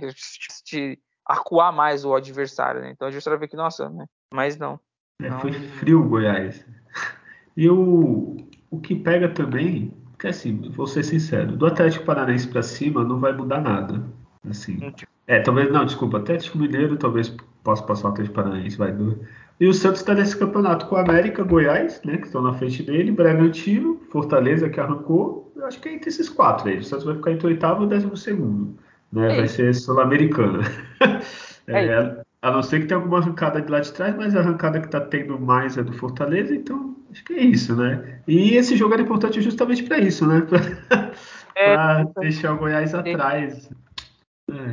[0.65, 2.91] De acuar mais o adversário, né?
[2.91, 4.05] Então o adversário vê que, nossa, né?
[4.33, 4.79] Mas não.
[5.21, 5.39] É, não.
[5.39, 6.65] Foi frio o Goiás.
[7.55, 8.35] E o,
[8.71, 13.19] o que pega também, que assim, vou ser sincero, do Atlético Paranaense para cima não
[13.19, 14.03] vai mudar nada.
[14.49, 14.91] Assim.
[15.27, 17.29] É, talvez, não, desculpa, Atlético Mineiro talvez
[17.63, 19.23] possa passar o Atlético Paranaense, vai do
[19.59, 23.11] e o Santos está nesse campeonato com América, Goiás, né, que estão na frente dele,
[23.11, 25.51] Bragantino, Fortaleza, que arrancou.
[25.55, 26.79] Eu acho que é entre esses quatro aí.
[26.79, 28.77] O Santos vai ficar entre oitavo e décimo segundo.
[29.11, 29.33] Né?
[29.33, 30.61] É vai ser sul-americana.
[31.65, 34.41] É, é a não ser que tenha alguma arrancada de lá de trás, mas a
[34.41, 38.19] arrancada que está tendo mais é do Fortaleza, então acho que é isso, né?
[38.27, 40.41] E esse jogo era importante justamente para isso, né?
[41.55, 43.69] Para é, deixar o Goiás atrás.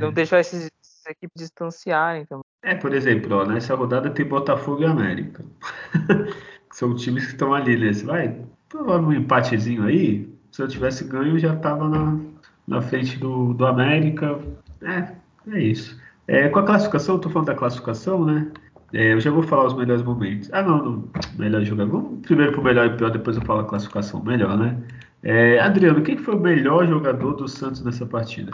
[0.01, 0.69] Não deixar esses
[1.07, 2.50] equipes distanciarem também.
[2.62, 5.44] É, por exemplo, ó, nessa rodada tem Botafogo e América.
[6.73, 7.92] são times que estão ali, né?
[7.92, 8.37] Você vai
[8.68, 10.29] provar um empatezinho aí.
[10.51, 12.18] Se eu tivesse ganho, já estava na,
[12.66, 14.38] na frente do, do América.
[14.83, 15.12] É,
[15.53, 16.01] é isso.
[16.27, 18.51] É, com a classificação, eu tô falando da classificação, né?
[18.92, 20.51] É, eu já vou falar os melhores momentos.
[20.53, 21.90] Ah, não, não melhor jogador.
[21.90, 24.77] Vamos primeiro pro melhor e pior, depois eu falo a classificação melhor, né?
[25.23, 28.53] É, Adriano, quem foi o melhor jogador do Santos nessa partida?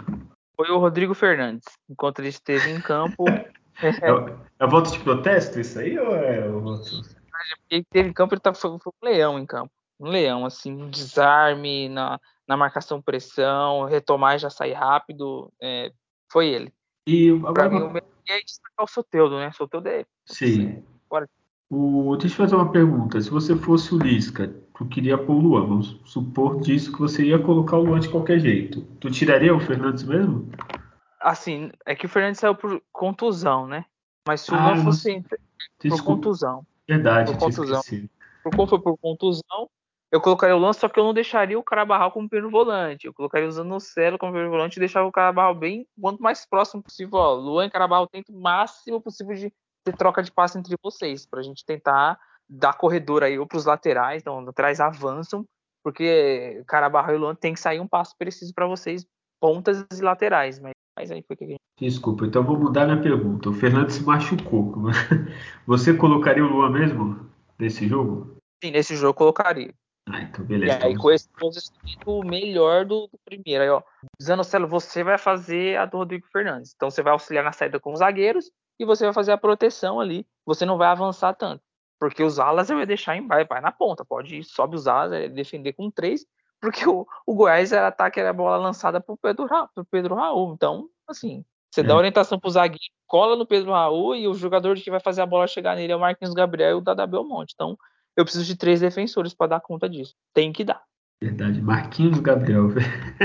[0.55, 1.65] Foi o Rodrigo Fernandes.
[1.89, 3.25] Enquanto ele esteve em campo,
[3.81, 6.89] É, é voto de protesto isso aí ou é o voto?
[7.69, 9.71] Ele teve em campo, ele tá, foi, foi um leão em campo.
[9.99, 15.51] Um leão, assim, um desarme na, na marcação pressão, retomar e já sair rápido.
[15.61, 15.91] É,
[16.31, 16.73] foi ele.
[17.07, 17.53] E agora.
[17.53, 19.51] Pra mim, o melhor é destacar o Soteudo, né?
[19.51, 20.05] Soteudo é.
[20.25, 20.83] Sim.
[21.69, 23.19] O, deixa eu fazer uma pergunta.
[23.19, 25.67] Se você fosse o Lisca, tu queria pôr o Luan.
[25.67, 28.81] Vamos supor disso que você ia colocar o Luan de qualquer jeito.
[28.99, 30.49] Tu tiraria o Fernandes mesmo?
[31.19, 33.85] Assim, é que o Fernandes saiu por contusão, né?
[34.27, 35.23] Mas se o ah, fosse
[35.89, 36.65] por contusão.
[36.87, 37.81] Verdade, por contusão.
[38.43, 39.69] Por, foi por contusão,
[40.09, 43.07] eu colocaria o lance, só que eu não deixaria o Carabarral como primeiro volante.
[43.07, 46.81] Eu colocaria o Zanocelo como primeiro volante e deixava o Carabarral bem quanto mais próximo
[46.81, 47.19] possível.
[47.19, 49.53] Ó, Luan e Carabarral tenta o máximo possível de
[49.83, 52.17] ter troca de passe entre vocês, pra gente tentar
[52.49, 55.45] dar corredor aí ou pros laterais, então atrás avançam,
[55.83, 59.05] porque Carabarral e Luan tem que sair um passo preciso para vocês,
[59.39, 61.59] pontas e laterais, mas mas aí foi que a gente...
[61.79, 63.51] Desculpa, então vou mudar minha pergunta.
[63.51, 64.73] O Fernando se machucou.
[65.67, 68.35] Você colocaria o Luan mesmo nesse jogo?
[68.63, 69.71] Sim, nesse jogo eu colocaria.
[70.09, 70.79] Ah, então beleza.
[70.79, 71.03] E aí então...
[71.03, 73.63] com esse posicionamento melhor do, do, primeiro.
[73.63, 73.83] Aí, ó,
[74.19, 76.73] Zanocelo, você vai fazer a do Rodrigo Fernandes.
[76.75, 79.99] Então você vai auxiliar na saída com os zagueiros e você vai fazer a proteção
[79.99, 80.25] ali.
[80.47, 81.61] Você não vai avançar tanto.
[81.99, 84.03] Porque os alas eu ia deixar em vai, vai na ponta.
[84.03, 86.25] Pode ir, sobe os alas, é defender com três
[86.61, 90.53] porque o, o Goiás era ataque, era bola lançada pro Pedro, pro Pedro Raul.
[90.53, 91.83] Então, assim, Você é.
[91.83, 95.25] dá orientação pro zagueiro, cola no Pedro Raul e o jogador que vai fazer a
[95.25, 97.53] bola chegar nele é o Marquinhos Gabriel e o Dada Belmonte.
[97.55, 97.77] Então,
[98.15, 100.15] eu preciso de três defensores para dar conta disso.
[100.33, 100.81] Tem que dar.
[101.21, 102.69] Verdade, Marquinhos Gabriel.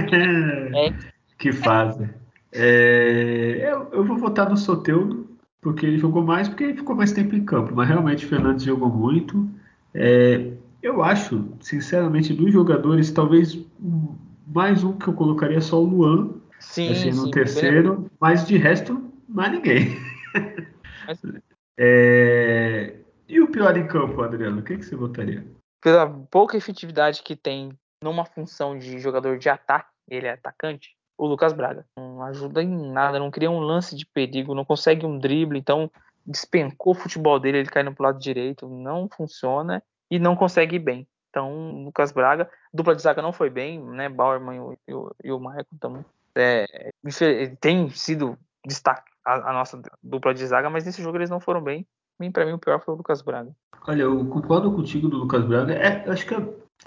[0.74, 1.12] é.
[1.38, 2.08] Que fase.
[2.52, 5.26] É, eu, eu, vou votar no Soteudo,
[5.60, 7.74] porque ele jogou mais, porque ele ficou mais tempo em campo.
[7.74, 9.48] Mas realmente o Fernandes jogou muito.
[9.94, 13.58] É, eu acho, sinceramente, dos jogadores, talvez
[14.46, 16.34] mais um que eu colocaria só o Luan.
[16.58, 19.96] Sim, assim, no sim, terceiro, mas de resto, mais ninguém.
[21.06, 21.20] Mas...
[21.84, 24.60] É, e o pior em campo, Adriano?
[24.60, 25.42] O que, que você votaria?
[25.82, 27.72] Pela pouca efetividade que tem
[28.04, 31.86] numa função de jogador de ataque, ele é atacante, o Lucas Braga.
[31.96, 35.90] Não ajuda em nada, não cria um lance de perigo, não consegue um drible, então
[36.26, 40.78] despencou o futebol dele, ele caindo pro lado direito, não funciona e não consegue ir
[40.78, 41.08] bem.
[41.30, 44.10] Então, Lucas Braga, dupla de zaga não foi bem, né?
[44.10, 46.04] Bauerman e o, e o Michael também.
[46.34, 46.66] É,
[47.58, 51.62] tem sido destaque a, a, nossa dupla de zaga, mas nesse jogo eles não foram
[51.62, 51.86] bem.
[52.30, 53.50] Para mim, o pior foi o Lucas Braga.
[53.88, 55.72] Olha, eu concordo contigo do Lucas Braga.
[55.72, 56.34] É, acho que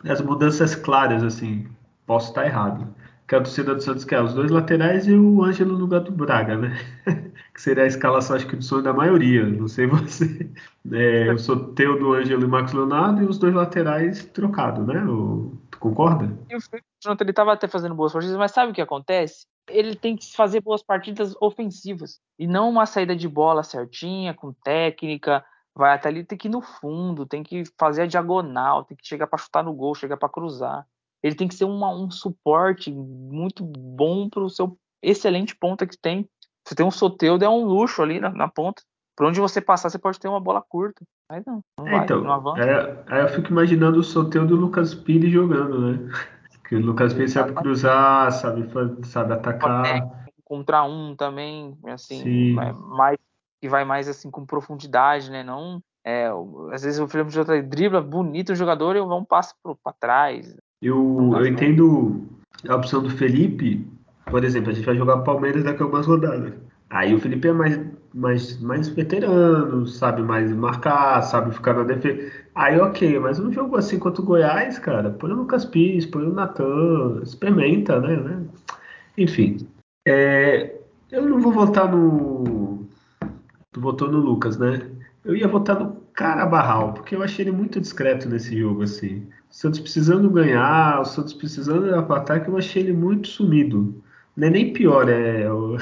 [0.08, 1.68] as mudanças claras, assim,
[2.06, 2.88] posso estar errado.
[3.28, 6.12] Que a torcida do Santos quer os dois laterais e o Ângelo no lugar do
[6.12, 6.78] Braga, né?
[7.54, 9.46] que seria a escalação, acho que do sonho da maioria.
[9.46, 10.50] Não sei você.
[10.92, 15.04] É, eu sou teu do Ângelo e Max Leonardo e os dois laterais trocados, né?
[15.06, 16.26] O, tu concorda?
[16.50, 16.60] E o
[17.04, 19.48] Jonathan, ele estava até fazendo boas partidas, mas sabe o que acontece?
[19.68, 24.54] Ele tem que fazer boas partidas ofensivas e não uma saída de bola certinha, com
[24.54, 25.44] técnica,
[25.76, 29.08] vai até ali, tem que ir no fundo, tem que fazer a diagonal, tem que
[29.08, 30.88] chegar para chutar no gol, chegar para cruzar.
[31.26, 35.98] Ele tem que ser uma, um suporte muito bom para o seu excelente ponta que
[35.98, 36.30] tem.
[36.64, 38.84] Você tem um Soteudo, é um luxo ali na, na ponta.
[39.18, 41.04] Por onde você passar, você pode ter uma bola curta.
[41.28, 42.62] Mas não, não é, vai, então, não avança.
[42.62, 46.14] É, aí eu fico imaginando o Soteudo e o Lucas Pires jogando, né?
[46.70, 48.70] Que o Lucas Pires sabe cruzar, sabe,
[49.04, 50.28] sabe atacar.
[50.44, 53.18] Contra um também, assim, mais
[53.60, 55.44] que vai mais assim com profundidade, né?
[55.44, 56.30] Não é,
[56.72, 60.56] às vezes o Felipe Jota dribla bonito o jogador e um passo para trás.
[60.82, 62.26] Eu, eu entendo
[62.68, 63.86] a opção do Felipe,
[64.30, 66.54] por exemplo, a gente vai jogar Palmeiras daqui a algumas rodadas.
[66.90, 67.80] Aí o Felipe é mais,
[68.14, 72.32] mais, mais veterano, sabe mais marcar, sabe ficar na defesa.
[72.54, 76.24] Aí ok, mas um jogo assim contra o Goiás, cara, põe o Lucas Pires, põe
[76.24, 78.16] o Natan, experimenta, né?
[78.16, 78.44] né?
[79.18, 79.68] Enfim,
[80.08, 80.76] é,
[81.12, 82.86] eu não vou voltar no,
[83.76, 84.90] Tu votou no Lucas, né?
[85.26, 89.28] Eu ia votar no Carabarral, porque eu achei ele muito discreto nesse jogo, assim.
[89.56, 94.04] O Santos precisando ganhar, o Santos precisando ir para ataque, eu achei ele muito sumido.
[94.36, 95.78] Não é nem pior, é, o,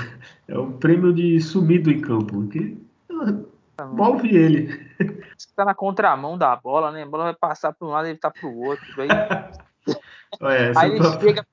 [0.48, 2.36] é o prêmio de sumido em campo.
[2.36, 2.78] Porque
[3.96, 4.68] mal vi ele.
[5.36, 7.02] Você tá na contramão da bola, né?
[7.02, 8.86] A bola vai passar para um lado e ele tá pro outro.
[9.02, 9.10] Aí,
[10.78, 11.20] aí ele pra...
[11.20, 11.48] chega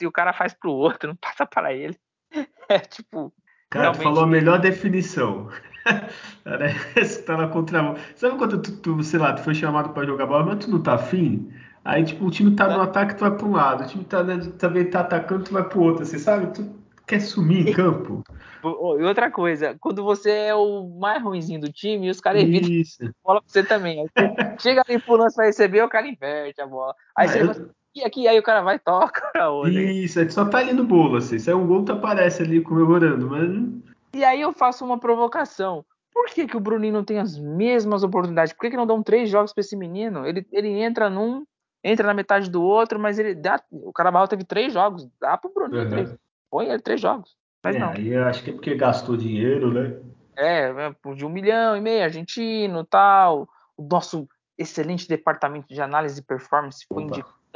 [0.00, 1.98] e o cara faz pro outro, não passa para ele.
[2.68, 3.32] É tipo.
[3.76, 4.02] Cara, realmente...
[4.02, 5.48] falou a melhor definição.
[6.44, 7.96] Parece que tá na contramão.
[8.14, 10.80] Sabe quando tu, tu, sei lá, tu foi chamado para jogar bola, mas tu não
[10.80, 11.50] tá afim?
[11.84, 13.84] Aí, tipo, o time tá no ataque, tu vai pra um lado.
[13.84, 16.04] O time tá, né, também tá atacando, tu vai pro outro.
[16.04, 16.52] Você sabe?
[16.52, 16.68] Tu
[17.06, 18.24] quer sumir em campo.
[18.64, 23.12] E outra coisa, quando você é o mais ruimzinho do time, os caras evitam a
[23.24, 24.00] bola pra você também.
[24.00, 26.92] Aí você chega ali pro lance pra receber, o cara inverte a bola.
[27.16, 27.70] Aí ah, você eu...
[27.96, 29.72] e aqui, aí o cara vai toca pra outra.
[29.72, 31.38] Isso, é só tá ali no bolo, assim.
[31.38, 33.50] Se é um gol, tu aparece ali comemorando, mas
[34.16, 35.84] e aí eu faço uma provocação.
[36.10, 38.54] Por que, que o Bruninho não tem as mesmas oportunidades?
[38.54, 40.26] Por que, que não dão três jogos para esse menino?
[40.26, 41.44] Ele, ele entra num,
[41.84, 43.60] entra na metade do outro, mas ele dá.
[43.70, 45.06] O Carabarro teve três jogos.
[45.20, 45.90] Dá pro Bruninho uhum.
[45.90, 46.16] três.
[46.50, 47.36] Põe ele três jogos.
[47.62, 47.90] Mas é, não.
[47.90, 50.00] Aí eu acho que é porque gastou dinheiro, né?
[50.34, 53.46] É, é de um milhão e meio, argentino tal.
[53.76, 57.06] O nosso excelente departamento de análise e performance foi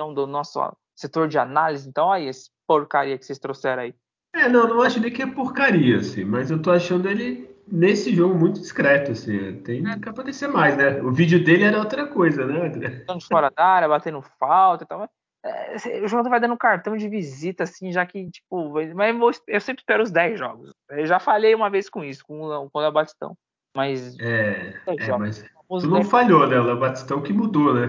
[0.01, 0.61] indicação do nosso
[0.97, 1.89] setor de análise.
[1.89, 3.95] Então, aí, esse porcaria que vocês trouxeram aí.
[4.35, 8.15] É, não, não acho nem que é porcaria, assim, mas eu tô achando ele nesse
[8.15, 9.61] jogo muito discreto, assim.
[9.63, 11.03] Tem que acontecer mais, né?
[11.03, 13.05] O vídeo dele era outra coisa, né, André?
[13.29, 15.09] fora da área, batendo falta e tal.
[15.43, 19.15] É, o jogador vai dando cartão de visita, assim, já que, tipo, mas
[19.49, 20.73] eu sempre espero os 10 jogos.
[20.91, 23.37] Eu já falhei uma vez com isso, com, com o Léo Batistão.
[23.75, 24.17] Mas.
[24.21, 25.45] É, é mas.
[25.79, 26.59] Tu não falhou, né?
[26.59, 27.89] O Léo Batistão que mudou, né?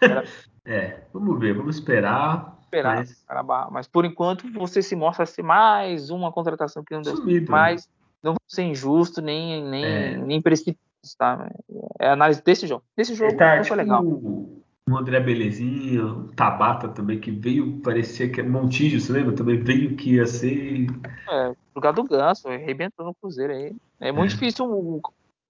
[0.64, 3.70] é, vamos ver, vamos esperar esperar mas...
[3.70, 7.14] Mas por enquanto você se mostra ser mais uma contratação que não deu.
[7.48, 7.88] Mas
[8.22, 10.16] não vou ser injusto nem, nem, é.
[10.16, 10.86] nem precipitado,
[11.18, 11.50] tá?
[11.98, 12.84] É a análise desse jogo.
[12.96, 14.04] Desse jogo tá, não foi tipo, legal.
[14.04, 19.34] O André Belezinha, o Tabata também, que veio, parecia que é Montijo, você lembra?
[19.34, 20.86] Também veio que ia ser.
[21.30, 23.74] É, lugar do Ganso, arrebentou no Cruzeiro aí.
[24.00, 24.34] É muito é.
[24.34, 25.00] difícil.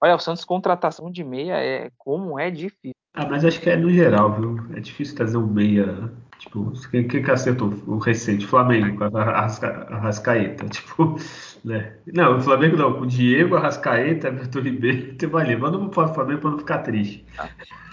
[0.00, 2.94] Olha, o Santos contratação de meia é como é difícil.
[3.14, 4.58] Ah, mas acho que é no geral, viu?
[4.74, 8.46] É difícil trazer um meia Tipo, quem, quem que acertou o recente?
[8.46, 10.64] Flamengo, com a Arrascaeta.
[10.70, 11.16] Tipo,
[11.62, 11.92] né?
[12.06, 15.54] Não, o Flamengo não, com o Diego, Arrascaeta, Everton Ribeiro, tem ali.
[15.54, 17.26] Manda um para o Flamengo para não ficar triste.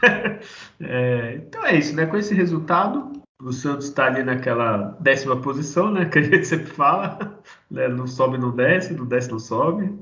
[0.79, 2.05] é, então é isso, né?
[2.05, 6.05] Com esse resultado, o Santos está ali naquela décima posição, né?
[6.05, 7.41] Que a gente sempre fala.
[7.69, 7.89] Né?
[7.89, 9.93] Não sobe, não desce, não desce, não sobe.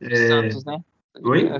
[0.00, 0.16] É...
[0.16, 0.80] Santos, né?
[1.22, 1.50] Oi?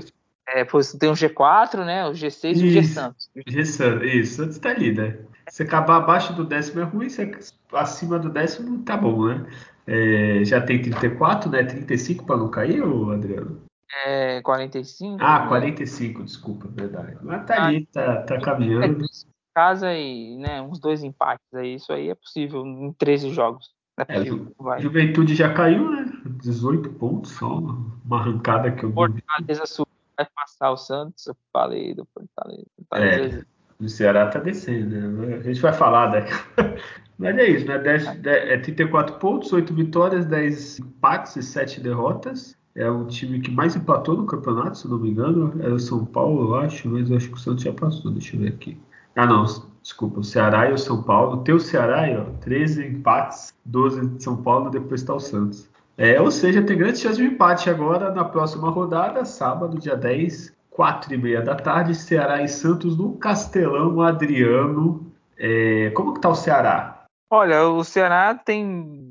[0.47, 2.07] É, pois tem o G4, né?
[2.07, 3.29] O G6 isso, e o G Santos.
[3.47, 5.17] G Santos, isso, Santos está ali, né?
[5.49, 7.31] Se acabar abaixo do décimo é ruim, se
[7.73, 9.45] acima do décimo tá bom, né?
[9.87, 11.63] É, já tem 34, né?
[11.63, 13.61] 35 para não cair, ô Adriano?
[14.05, 15.17] É, 45.
[15.21, 15.47] Ah, né?
[15.47, 17.17] 45, desculpa, verdade.
[17.21, 19.05] Mas tá ali, tá, tá caminhando.
[19.53, 23.73] Casa e né, uns dois empates aí, isso aí é possível em 13 jogos.
[23.97, 26.04] É é, Ju, Juventude já caiu, né?
[26.29, 28.95] 18 pontos, só uma arrancada que eu vi.
[28.95, 29.85] Fortaleza
[30.17, 32.65] vai passar o Santos, eu falei do Fortaleza.
[32.89, 33.39] Fortaleza.
[33.39, 33.55] É.
[33.83, 35.35] O Ceará tá descendo, né?
[35.35, 36.31] A gente vai falar daqui.
[37.17, 37.77] Mas é isso, né?
[37.77, 42.57] 10, 10, é 34 pontos, 8 vitórias, 10 empates e 7 derrotas.
[42.73, 45.53] É o time que mais empatou no campeonato, se não me engano.
[45.61, 48.11] Era o São Paulo, eu acho, mas eu acho que o Santos já passou.
[48.11, 48.77] Deixa eu ver aqui.
[49.15, 49.45] Ah, não,
[49.81, 50.19] desculpa.
[50.19, 51.41] O Ceará e o São Paulo.
[51.47, 52.25] O Ceará aí, ó.
[52.41, 55.69] 13 empates, 12 de São Paulo, depois está o Santos.
[55.97, 60.53] É, ou seja, tem grande chance de empate agora na próxima rodada, sábado, dia 10,
[60.69, 65.09] quatro e meia da tarde, Ceará e Santos no Castelão Adriano.
[65.37, 67.05] É, como que tá o Ceará?
[67.29, 68.65] Olha, o Ceará tem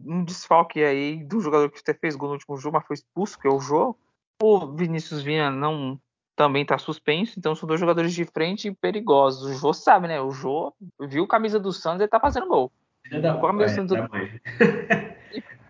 [0.06, 3.38] um desfalque aí do jogador que até fez gol no último jogo, mas foi expulso,
[3.38, 3.96] que é o Jô.
[4.42, 5.98] O Vinícius Vinha não
[6.36, 9.50] também está suspenso, então são dois jogadores de frente perigosos.
[9.50, 10.20] O Jô sabe, né?
[10.20, 12.70] O Jô viu a camisa do Santos e tá fazendo gol.
[13.10, 13.96] Da, é, Santos...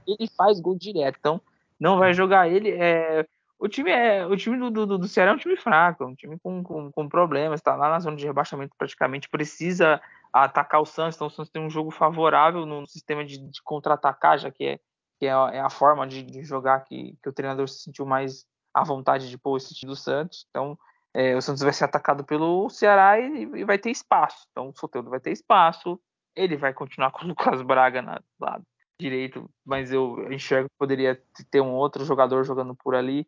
[0.06, 1.40] ele faz gol direto, então
[1.78, 2.70] não vai jogar ele.
[2.70, 3.26] É,
[3.58, 6.38] o time é o time do, do, do Ceará é um time fraco, um time
[6.38, 10.00] com, com, com problemas, está lá na zona de rebaixamento praticamente, precisa
[10.32, 14.38] atacar o Santos, então o Santos tem um jogo favorável no sistema de, de contra-atacar,
[14.38, 14.80] já que é,
[15.18, 18.04] que é, a, é a forma de, de, jogar que, que o treinador se sentiu
[18.04, 20.46] mais à vontade de pôr esse time do Santos.
[20.50, 20.76] Então
[21.14, 24.46] é, o Santos vai ser atacado pelo Ceará e, e vai ter espaço.
[24.50, 26.00] Então o Soteldo vai ter espaço,
[26.34, 28.66] ele vai continuar com o Lucas Braga na, lado
[29.00, 31.20] direito, mas eu enxergo que poderia
[31.50, 33.26] ter um outro jogador jogando por ali.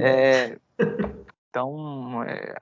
[0.00, 0.58] É,
[1.48, 2.54] então, é,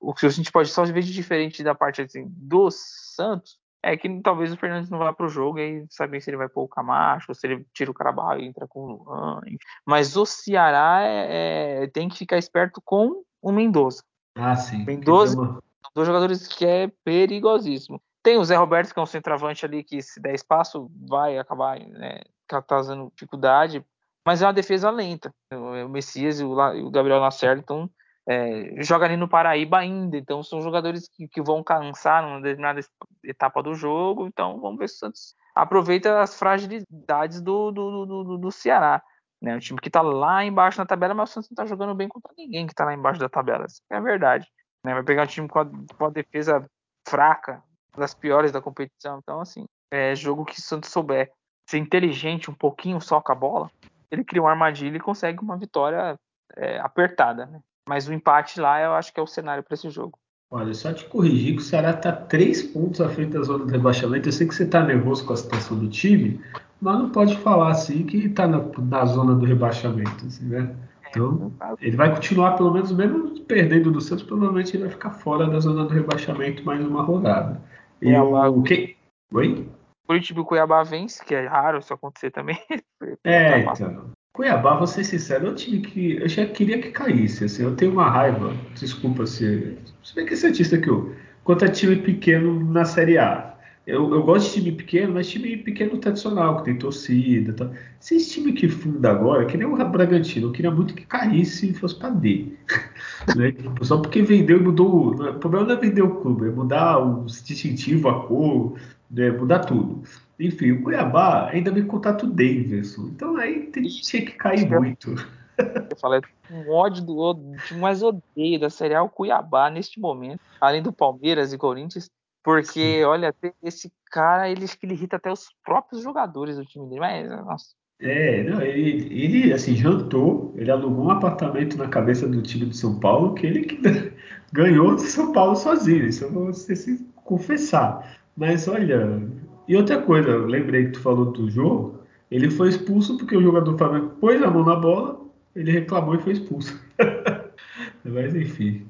[0.00, 3.96] o que a gente pode só ver de diferente da parte assim, do Santos é
[3.96, 6.64] que talvez o Fernandes não vá para o jogo e saber se ele vai pôr
[6.64, 9.40] o Camacho, ou se ele tira o Carabalho e entra com o Luan.
[9.86, 14.02] Mas o Ceará é, é, tem que ficar esperto com o Mendoza.
[14.36, 14.84] Ah, sim.
[14.84, 15.62] Mendoza, uma...
[15.94, 18.02] dois jogadores que é perigosíssimo.
[18.28, 21.80] Tem o Zé Roberto, que é um centroavante ali que, se der espaço, vai acabar
[21.80, 22.20] né,
[22.66, 23.82] causando dificuldade
[24.28, 25.32] mas é uma defesa lenta.
[25.50, 27.88] O Messias e o Gabriel Lacerda então,
[28.28, 32.78] é, joga ali no Paraíba ainda, então são jogadores que, que vão cansar numa determinada
[33.24, 38.36] etapa do jogo, então vamos ver se o Santos aproveita as fragilidades do, do, do,
[38.36, 39.02] do Ceará.
[39.40, 39.56] Né?
[39.56, 42.06] O time que está lá embaixo na tabela, mas o Santos não está jogando bem
[42.06, 43.64] contra ninguém que está lá embaixo da tabela.
[43.64, 44.46] Isso é verdade.
[44.84, 44.92] Né?
[44.92, 45.64] Vai pegar um time com a,
[45.96, 46.68] com a defesa
[47.08, 47.62] fraca,
[47.96, 49.18] das piores da competição.
[49.22, 51.30] Então, assim, é jogo que o Santos souber
[51.68, 53.70] ser inteligente um pouquinho só com a bola,
[54.10, 56.18] ele cria uma armadilha e consegue uma vitória
[56.56, 57.44] é, apertada.
[57.46, 57.60] Né?
[57.86, 60.18] Mas o empate lá eu acho que é o cenário para esse jogo.
[60.50, 63.70] Olha, só te corrigir que o Ceará está três pontos à frente da zona do
[63.70, 64.28] rebaixamento.
[64.28, 66.40] Eu sei que você está nervoso com a situação do time,
[66.80, 70.74] mas não pode falar assim que está na, na, zona do rebaixamento, assim, né?
[71.10, 75.46] Então, ele vai continuar, pelo menos, mesmo perdendo do Santos, provavelmente ele vai ficar fora
[75.46, 77.60] da zona do rebaixamento mais uma rodada.
[78.00, 78.96] E o que?
[79.32, 79.68] Oi?
[80.06, 82.58] Curitiba e Cuiabá vence, que é raro isso acontecer também.
[83.24, 84.10] é, então.
[84.32, 87.44] Cuiabá, vou ser sincero, eu, tinha que, eu já queria que caísse.
[87.44, 89.76] Assim, eu tenho uma raiva, desculpa se.
[90.02, 91.14] Se bem que é cientista que eu.
[91.44, 93.47] Quanto a time pequeno na Série A.
[93.88, 97.54] Eu, eu gosto de time pequeno, mas time pequeno tradicional, que tem torcida.
[97.54, 97.70] Tá.
[97.98, 101.72] Esses time que funda agora, que nem o Bragantino, eu queria muito que caísse e
[101.72, 102.52] fosse para D.
[103.34, 103.54] né?
[103.80, 105.14] Só porque vendeu e mudou.
[105.14, 108.78] O problema não é vender o clube, é mudar o distintivo, a cor,
[109.10, 109.30] né?
[109.30, 110.02] mudar tudo.
[110.38, 113.08] Enfim, o Cuiabá ainda me contato o Davidson.
[113.14, 115.14] Então aí tinha que cair muito.
[115.56, 116.20] Eu falei
[116.50, 117.34] um ódio do
[117.66, 122.10] que mais odeio da Série A o Cuiabá neste momento, além do Palmeiras e Corinthians,
[122.42, 123.04] porque Sim.
[123.04, 127.00] olha, esse cara ele, ele irrita até os próprios jogadores do time dele.
[127.00, 127.78] Mas, nossa.
[128.00, 132.76] É, não, ele, ele assim, jantou, ele alugou um apartamento na cabeça do time de
[132.76, 133.80] São Paulo que ele que
[134.52, 138.20] ganhou de São Paulo sozinho, isso eu vou se confessar.
[138.36, 139.20] Mas olha,
[139.66, 141.98] e outra coisa, eu lembrei que tu falou do jogo,
[142.30, 145.20] ele foi expulso porque o jogador do Flamengo pôs a mão na bola,
[145.56, 146.80] ele reclamou e foi expulso.
[148.04, 148.86] Mas enfim.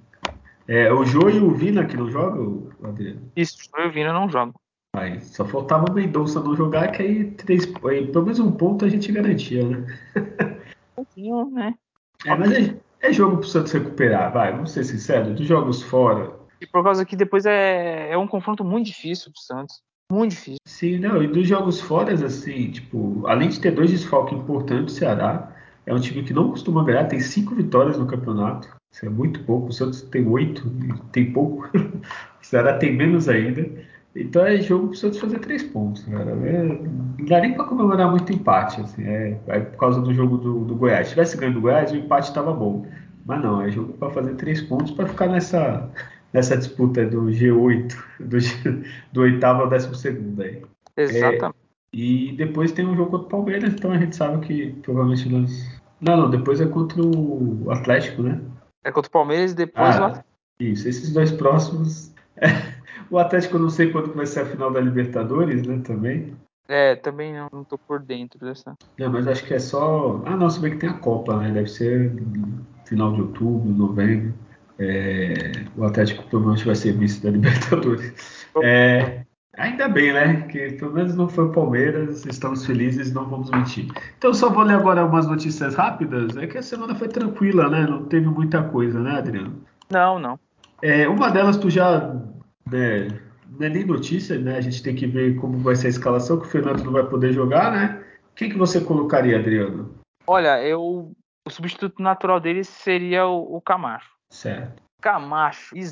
[0.69, 3.33] É, o Jô e o Vina que não jogam, Adriano?
[3.35, 4.55] Isso, o Jô e o Vina não jogam.
[4.95, 8.85] Aí, só faltava o Mendonça não jogar, que aí, três, aí pelo menos um ponto
[8.85, 9.87] a gente garantia, né?
[10.95, 11.75] pouquinho, né?
[12.27, 16.33] É, mas é, é jogo pro Santos recuperar, vai, vamos ser sinceros, dos jogos fora.
[16.61, 19.81] E por causa que depois é, é um confronto muito difícil pro Santos.
[20.11, 20.59] Muito difícil.
[20.66, 24.99] Sim, não, e dos jogos fora, assim, tipo, além de ter dois desfalques importantes, o
[24.99, 25.55] Ceará
[25.87, 28.78] é um time que não costuma ganhar, tem cinco vitórias no campeonato.
[28.91, 29.68] Isso é muito pouco.
[29.68, 30.70] O Santos tem oito,
[31.12, 31.68] tem pouco.
[31.76, 33.66] o Ceará tem menos ainda.
[34.16, 36.30] Então é jogo para o Santos fazer três pontos, cara.
[36.30, 39.05] É, não dá nem para comemorar muito empate, assim.
[39.05, 41.09] É, é, por causa do jogo do, do Goiás.
[41.09, 42.86] Se tivesse ganho do Goiás, o empate estava bom.
[43.24, 45.89] Mas não, é jogo para fazer três pontos para ficar nessa,
[46.32, 48.39] nessa disputa do G8, do,
[49.12, 50.62] do oitavo ao décimo segundo aí.
[50.97, 51.45] Exatamente.
[51.45, 55.28] É, e depois tem um jogo contra o Palmeiras, então a gente sabe que provavelmente
[55.28, 55.80] nós.
[56.01, 58.41] Não, não, depois é contra o Atlético, né?
[58.89, 60.64] É contra o Palmeiras e depois ah, o.
[60.64, 62.11] Isso, esses dois próximos.
[63.11, 65.78] o Atlético eu não sei quando vai ser a final da Libertadores, né?
[65.84, 66.34] Também.
[66.66, 68.74] É, também não, não tô por dentro dessa.
[68.99, 70.22] Não, mas acho que é só.
[70.24, 71.51] Ah, não, se bem que tem a Copa, né?
[71.51, 72.14] Deve ser
[72.86, 74.32] final de outubro, novembro.
[74.78, 75.53] É...
[75.76, 78.47] O Atlético provavelmente vai ser vice da Libertadores.
[78.62, 79.22] É...
[79.59, 80.43] Ainda bem, né?
[80.43, 83.89] Que pelo menos não foi o Palmeiras, estamos felizes, não vamos mentir.
[84.17, 86.37] Então, só vou ler agora algumas notícias rápidas.
[86.37, 87.83] É que a semana foi tranquila, né?
[87.83, 89.61] Não teve muita coisa, né, Adriano?
[89.91, 90.39] Não, não.
[90.81, 92.15] É, uma delas tu já.
[92.71, 93.09] Né,
[93.59, 94.57] não é nem notícia, né?
[94.57, 97.05] A gente tem que ver como vai ser a escalação, que o Fernando não vai
[97.05, 98.05] poder jogar, né?
[98.37, 99.93] Quem que você colocaria, Adriano?
[100.27, 101.13] Olha, eu.
[101.45, 104.11] O substituto natural dele seria o, o Camacho.
[104.31, 104.83] Certo.
[105.01, 105.83] Camacho e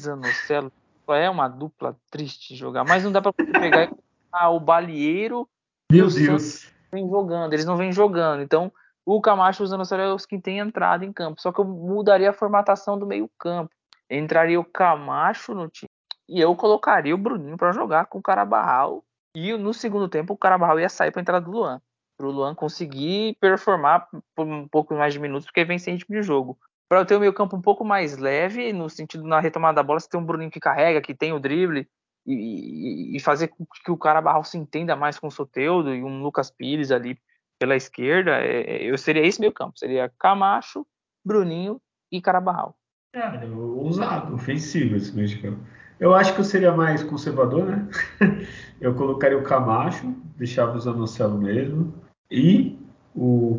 [1.07, 3.93] Zanocelo é uma dupla triste jogar, mas não dá para pegar
[4.33, 5.49] ah, o Balieiro
[5.91, 6.71] Meu e o Deus.
[6.93, 8.43] vem jogando, eles não vêm jogando.
[8.43, 8.73] Então,
[9.05, 11.41] o Camacho usando o é os que têm entrado em campo.
[11.41, 13.71] Só que eu mudaria a formatação do meio-campo.
[14.11, 15.89] Entraria o Camacho no time
[16.29, 19.05] e eu colocaria o Bruninho para jogar com o Carabarral.
[19.35, 21.81] E no segundo tempo o Carabarral ia sair para entrar do Luan.
[22.17, 26.17] Para o Luan conseguir performar por um pouco mais de minutos, porque vem sem ritmo
[26.17, 29.77] de jogo para ter o meio campo um pouco mais leve, no sentido na retomada
[29.77, 31.89] da bola, você tem um Bruninho que carrega, que tem o drible,
[32.27, 36.03] e, e fazer com que o cara Barral se entenda mais com o Soteudo e
[36.03, 37.19] um Lucas Pires ali
[37.59, 40.87] pela esquerda, é, eu seria esse meio campo, seria Camacho,
[41.25, 41.81] Bruninho
[42.11, 42.77] e Carabarral.
[43.15, 45.61] É, ousado, ofensivo esse meio campo.
[45.99, 47.89] Eu acho que eu seria mais conservador, né?
[48.81, 51.95] eu colocaria o Camacho, deixava o Zanocelo mesmo,
[52.31, 52.79] e
[53.15, 53.57] o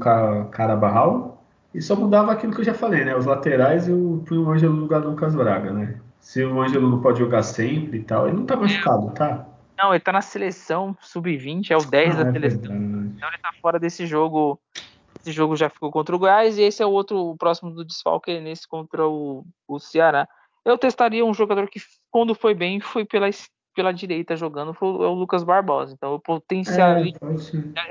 [0.51, 1.36] Carabarral,
[1.77, 3.15] e só mudava aquilo que eu já falei, né?
[3.15, 6.01] Os laterais eu fui o Ângelo no lugar do Lucas Braga, né?
[6.19, 9.47] Se o Ângelo não pode jogar sempre e tal, ele não tá machucado, tá?
[9.77, 12.61] Não, ele tá na seleção sub-20, é o 10 ah, da é seleção.
[12.61, 13.13] Verdade.
[13.15, 14.59] Então ele tá fora desse jogo.
[15.21, 17.85] Esse jogo já ficou contra o Goiás e esse é o outro, o próximo do
[17.85, 20.27] desfalque, é nesse contra o, o Ceará.
[20.65, 23.29] Eu testaria um jogador que, quando foi bem, foi pela,
[23.75, 25.93] pela direita jogando, foi o Lucas Barbosa.
[25.93, 27.11] Então eu potencial, é,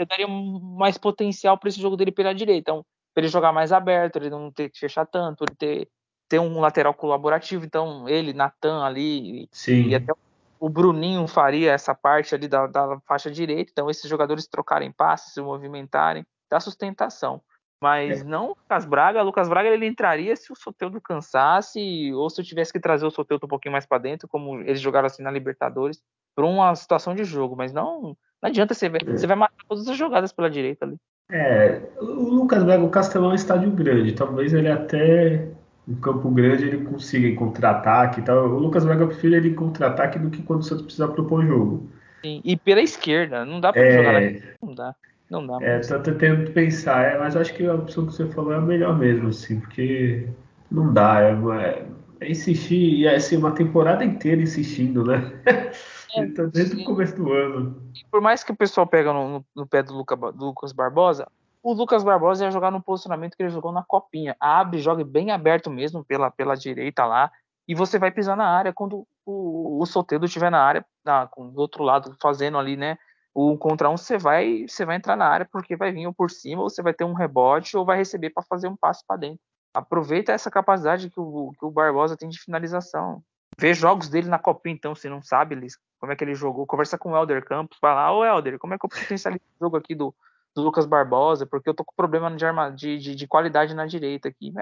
[0.00, 2.72] eu daria mais potencial para esse jogo dele pela direita.
[2.72, 2.84] Então,
[3.16, 5.88] para ele jogar mais aberto, ele não ter que fechar tanto, ele ter,
[6.28, 7.64] ter um lateral colaborativo.
[7.64, 9.88] Então, ele, Natan ali, Sim.
[9.88, 10.12] e até
[10.60, 13.70] o Bruninho faria essa parte ali da, da faixa direita.
[13.72, 17.40] Então, esses jogadores trocarem passes, se movimentarem, dá sustentação.
[17.80, 18.24] Mas é.
[18.24, 19.22] não o Lucas Braga.
[19.22, 23.06] O Lucas Braga ele entraria se o Soteldo cansasse, ou se eu tivesse que trazer
[23.06, 26.02] o Soteldo um pouquinho mais para dentro, como eles jogaram assim na Libertadores,
[26.34, 27.56] para uma situação de jogo.
[27.56, 29.08] Mas não, não adianta você ver.
[29.08, 29.16] É.
[29.16, 30.98] Você vai matar todas as jogadas pela direita ali.
[31.30, 35.48] É, o Lucas Braga, o Castelão é um estádio grande, talvez ele até
[35.86, 38.48] no Campo Grande ele consiga em contra-ataque e tal.
[38.48, 41.44] O Lucas Braga eu prefiro ele em contra-ataque do que quando o Santos precisa propor
[41.44, 41.88] jogo.
[42.24, 43.96] Sim, e pela esquerda, não dá pra é...
[43.96, 44.20] jogar lá.
[44.62, 44.94] Não dá.
[45.28, 45.58] Não dá.
[45.60, 48.60] É, tô tentando pensar, é, mas acho que a opção que você falou é a
[48.60, 50.28] melhor mesmo, assim, porque
[50.70, 51.84] não dá, é, é,
[52.20, 55.32] é insistir, e é assim, uma temporada inteira insistindo, né?
[56.14, 57.82] É, então, desde o começo do ano.
[58.10, 61.26] Por mais que o pessoal pega no, no pé do, Luca, do, Lucas Barbosa,
[61.62, 64.36] o Lucas Barbosa ia jogar no posicionamento que ele jogou na copinha.
[64.38, 67.30] Abre, joga bem aberto mesmo pela, pela direita lá.
[67.68, 71.58] E você vai pisar na área quando o, o Soteldo estiver na área, na, do
[71.58, 72.96] outro lado, fazendo ali, né?
[73.34, 76.30] O contra um, você vai, você vai entrar na área porque vai vir ou por
[76.30, 79.16] cima, ou você vai ter um rebote, ou vai receber para fazer um passe para
[79.16, 79.40] dentro.
[79.74, 83.22] Aproveita essa capacidade que o, que o Barbosa tem de finalização.
[83.58, 86.66] Vê jogos dele na Copinha, então, se não sabe, Liz, como é que ele jogou.
[86.66, 89.76] Conversa com o Helder Campos, fala, ô Helder, como é que eu potencializo o jogo
[89.78, 90.14] aqui do,
[90.54, 91.46] do Lucas Barbosa?
[91.46, 94.52] Porque eu tô com problema de, arma, de, de, de qualidade na direita aqui.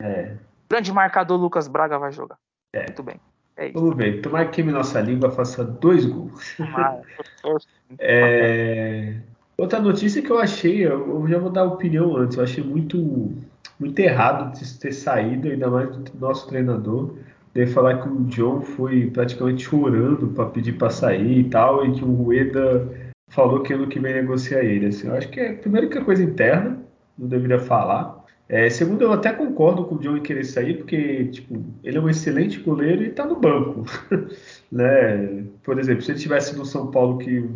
[0.00, 0.04] É.
[0.06, 0.36] é.
[0.68, 2.38] Grande marcador Lucas Braga vai jogar.
[2.72, 2.84] É.
[2.84, 3.20] Muito bem.
[3.56, 4.22] É Vamos ver.
[4.22, 6.56] Tomara que nossa língua faça dois gols.
[7.98, 9.20] é...
[9.58, 13.36] Outra notícia que eu achei, eu já vou dar opinião antes, eu achei muito,
[13.78, 17.14] muito errado de ter saído, ainda mais do nosso treinador
[17.52, 21.92] Deve falar que o John foi praticamente chorando para pedir para sair e tal, e
[21.92, 22.88] que o Rueda
[23.28, 24.86] falou que ano que vem negocia ele.
[24.86, 26.78] Assim, eu acho que é primeiro que é coisa interna,
[27.18, 28.20] não deveria falar.
[28.48, 32.00] É, segundo, eu até concordo com o John em querer sair, porque tipo, ele é
[32.00, 33.84] um excelente goleiro e está no banco.
[34.70, 35.44] né?
[35.62, 37.48] Por exemplo, se ele tivesse no São Paulo que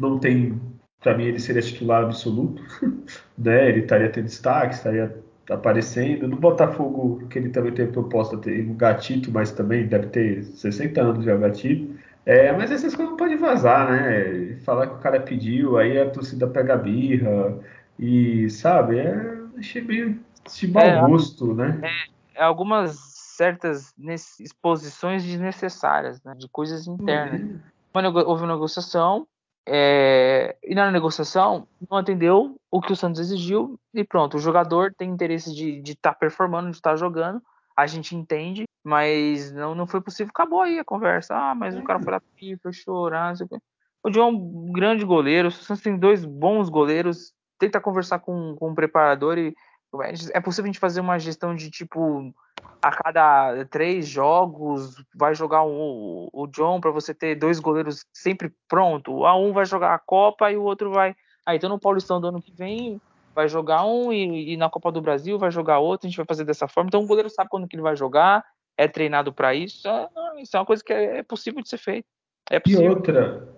[0.00, 0.60] não tem,
[1.00, 2.62] para mim ele seria titular absoluto,
[3.36, 3.70] né?
[3.70, 5.21] Ele estaria tendo destaque, estaria
[5.52, 6.26] aparecendo.
[6.28, 11.00] No Botafogo, que ele também teve proposta, tem um gatito, mas também deve ter 60
[11.00, 11.94] anos já o gatito.
[12.24, 14.56] É, mas essas coisas não pode vazar, né?
[14.64, 17.58] Falar que o cara pediu, aí a torcida pega a birra
[17.98, 21.80] e, sabe, é, achei meio de mau é, gosto, né?
[21.82, 22.96] É, é algumas
[23.36, 23.92] certas
[24.38, 26.34] exposições desnecessárias, né?
[26.36, 27.40] De coisas internas.
[27.40, 28.22] Uhum.
[28.26, 29.26] Houve uma negociação,
[29.66, 34.36] é, e na negociação não atendeu o que o Santos exigiu e pronto.
[34.36, 37.40] O jogador tem interesse de estar tá performando, de estar tá jogando,
[37.76, 40.30] a gente entende, mas não, não foi possível.
[40.30, 41.34] Acabou aí a conversa.
[41.34, 42.20] Ah, mas o cara foi lá
[42.60, 43.34] foi chorar.
[43.34, 43.58] O, quê.
[44.04, 45.48] o John é um grande goleiro.
[45.48, 47.32] O Santos tem dois bons goleiros.
[47.58, 49.54] Tenta conversar com, com o preparador e
[50.32, 52.32] é possível a gente fazer uma gestão de tipo
[52.82, 58.52] a cada três jogos vai jogar um, o John para você ter dois goleiros sempre
[58.68, 59.24] pronto.
[59.24, 61.14] A um vai jogar a Copa e o outro vai.
[61.46, 63.00] Aí então no Paulistão do ano que vem
[63.34, 66.06] vai jogar um e, e, na Copa do Brasil vai jogar outro.
[66.06, 66.88] A gente vai fazer dessa forma.
[66.88, 68.44] Então o goleiro sabe quando que ele vai jogar,
[68.76, 69.86] é treinado para isso.
[69.88, 70.08] É,
[70.38, 72.08] isso é uma coisa que é, é possível de ser feita.
[72.50, 73.48] É e outra,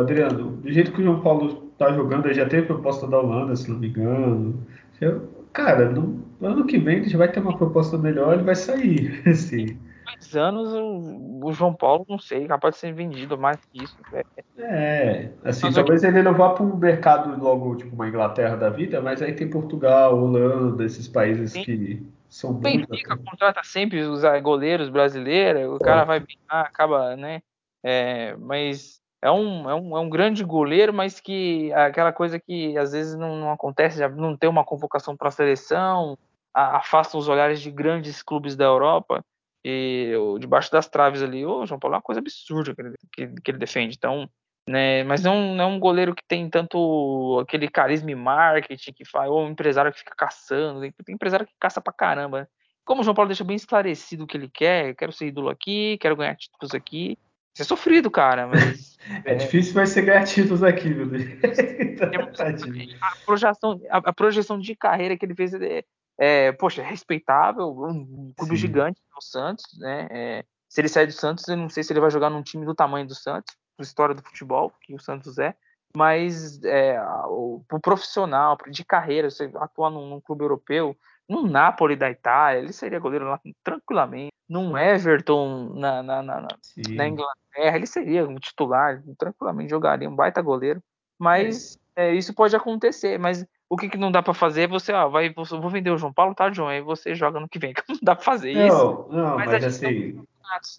[0.00, 3.56] Adriano, do jeito que o João Paulo tá jogando, ele já teve proposta da Holanda,
[3.56, 4.64] se não me engano.
[5.00, 5.28] Eu,
[5.58, 9.22] cara, no ano que vem ele já vai ter uma proposta melhor, ele vai sair.
[9.26, 9.76] Assim.
[10.06, 13.96] Dois anos o, o, João Paulo, não sei, capaz de ser vendido mais que isso.
[14.12, 14.22] É,
[14.56, 16.14] é assim, mas talvez aqui...
[16.14, 19.50] ele não vá para um mercado logo, tipo uma Inglaterra da vida, mas aí tem
[19.50, 21.62] Portugal, Holanda, esses países Sim.
[21.62, 22.62] que são bons.
[22.62, 27.42] Benfica contrata sempre os goleiros brasileiros, o cara vai acaba, né?
[27.84, 32.76] É, mas é um, é, um, é um grande goleiro, mas que aquela coisa que
[32.78, 36.16] às vezes não, não acontece, já não tem uma convocação para a seleção,
[36.54, 39.24] afasta os olhares de grandes clubes da Europa
[39.64, 43.26] e debaixo das traves ali, o João Paulo é uma coisa absurda que ele, que,
[43.42, 43.96] que ele defende.
[43.96, 44.28] Então,
[44.68, 49.04] né, mas não, não é um goleiro que tem tanto aquele carisma e marketing que
[49.04, 52.42] faz, ou um empresário que fica caçando, tem, tem empresário que caça pra caramba.
[52.42, 52.46] Né?
[52.84, 55.98] Como o João Paulo deixa bem esclarecido o que ele quer, quero ser ídolo aqui,
[56.00, 57.18] quero ganhar títulos aqui,
[57.58, 58.96] isso é sofrido, cara, mas.
[59.24, 61.24] é, é, difícil, vai ser ganhar títulos aqui, meu Deus.
[63.00, 65.82] a, projeção, a, a, projeção de carreira que ele fez é,
[66.16, 68.60] é poxa, é respeitável, um clube Sim.
[68.60, 70.06] gigante no Santos, né?
[70.08, 72.64] É, se ele sair do Santos, eu não sei se ele vai jogar num time
[72.64, 75.52] do tamanho do Santos, da história do futebol, que o Santos é,
[75.96, 80.96] mas é, o, o profissional, de carreira, você atuar num, num clube europeu,
[81.28, 84.32] no Napoli da Itália, ele seria goleiro lá tranquilamente.
[84.48, 86.48] Num Everton na, na, na,
[86.88, 90.82] na Inglaterra, ele seria um titular, tranquilamente jogaria, um baita goleiro.
[91.18, 91.88] Mas é.
[91.98, 93.18] É, isso pode acontecer.
[93.18, 95.98] Mas o que, que não dá para fazer é você, ó, vai, vou vender o
[95.98, 96.68] João Paulo, tá, João?
[96.68, 97.74] Aí você joga no que vem.
[97.88, 99.06] Não dá para fazer não, isso.
[99.10, 100.24] Não, mas, mas assim.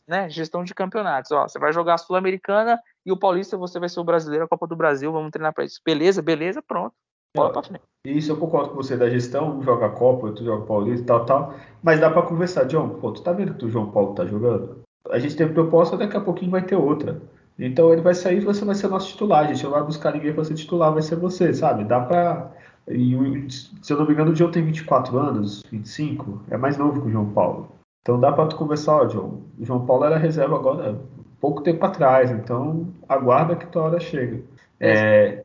[0.08, 0.30] Né?
[0.30, 1.32] Gestão de campeonatos.
[1.32, 4.48] Ó, você vai jogar a Sul-Americana e o Paulista você vai ser o brasileiro, a
[4.48, 5.82] Copa do Brasil, vamos treinar para isso.
[5.86, 6.96] Beleza, beleza, pronto.
[7.36, 7.84] Bola pra frente.
[8.06, 11.26] Isso eu concordo com você da gestão, um joga Copa, outro joga Paulista e tal,
[11.26, 11.54] tal.
[11.84, 14.80] Mas dá para conversar, John, pô, tu tá vendo que o João Paulo tá jogando?
[15.10, 17.22] A gente tem proposta, daqui a pouquinho vai ter outra.
[17.58, 19.44] Então ele vai sair e você vai ser nosso titular.
[19.44, 21.84] A gente não vai buscar ninguém para ser titular, vai ser você, sabe?
[21.84, 22.52] Dá pra.
[22.88, 27.02] E, se eu não me engano, o John tem 24 anos, 25, é mais novo
[27.02, 27.70] que o João Paulo.
[28.02, 29.42] Então dá para tu conversar, ó, John.
[29.60, 31.00] O João Paulo era reserva agora,
[31.40, 34.42] pouco tempo atrás, então aguarda que tua hora chega.
[34.80, 35.44] É,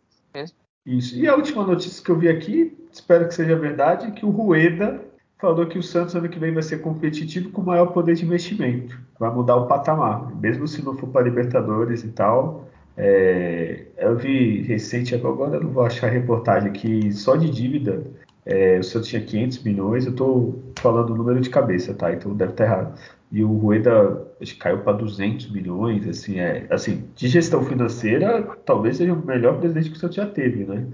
[0.87, 1.17] isso.
[1.17, 5.01] E a última notícia que eu vi aqui, espero que seja verdade, que o Rueda
[5.39, 8.99] falou que o Santos ano que vem vai ser competitivo com maior poder de investimento.
[9.19, 12.69] Vai mudar o patamar, mesmo se não for para Libertadores e tal.
[12.97, 18.05] É, eu vi recente, agora não vou achar reportagem, que só de dívida
[18.47, 20.07] é, o Santos tinha 500 milhões.
[20.07, 22.13] Eu estou falando o número de cabeça, tá?
[22.13, 22.99] Então deve estar errado
[23.31, 28.43] e o Rueda acho que caiu para 200 milhões, assim, é, assim, de gestão financeira,
[28.65, 30.87] talvez seja o melhor presidente que o Santos já teve, né?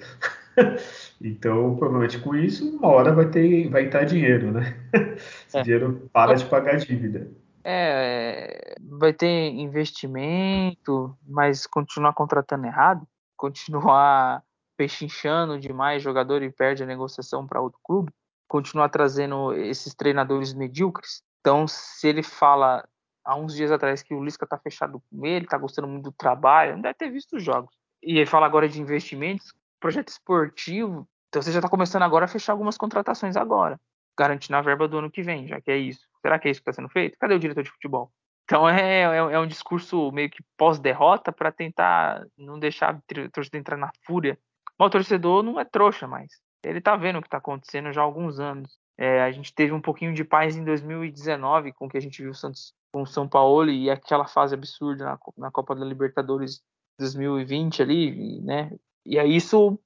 [1.20, 4.74] então, provavelmente com isso, uma hora vai ter, vai entrar dinheiro, né?
[5.46, 5.62] Esse é.
[5.62, 7.30] dinheiro para de pagar dívida.
[7.62, 13.06] É, vai ter investimento, mas continuar contratando errado,
[13.36, 14.42] continuar
[14.78, 18.10] pechinchando demais jogador e perde a negociação para outro clube,
[18.48, 22.86] continuar trazendo esses treinadores medíocres, então, se ele fala
[23.24, 26.12] há uns dias atrás que o Lisca está fechado com ele, está gostando muito do
[26.12, 27.74] trabalho, não deve ter visto os jogos.
[28.02, 31.08] E ele fala agora de investimentos, projeto esportivo.
[31.28, 33.80] Então você já está começando agora a fechar algumas contratações agora,
[34.18, 36.06] garantindo a verba do ano que vem, já que é isso.
[36.20, 37.16] Será que é isso que está sendo feito?
[37.18, 38.12] Cadê o diretor de futebol?
[38.44, 43.56] Então é, é, é um discurso meio que pós-derrota para tentar não deixar a torcida
[43.56, 44.38] entrar na fúria.
[44.78, 46.32] Mas o torcedor não é trouxa mais.
[46.64, 48.78] Ele tá vendo o que está acontecendo já há alguns anos.
[49.00, 52.32] É, a gente teve um pouquinho de paz em 2019, com que a gente viu
[52.32, 56.60] o Santos com o São Paulo e aquela fase absurda na, na Copa da Libertadores
[56.98, 58.70] 2020 ali, né?
[59.06, 59.80] E aí isso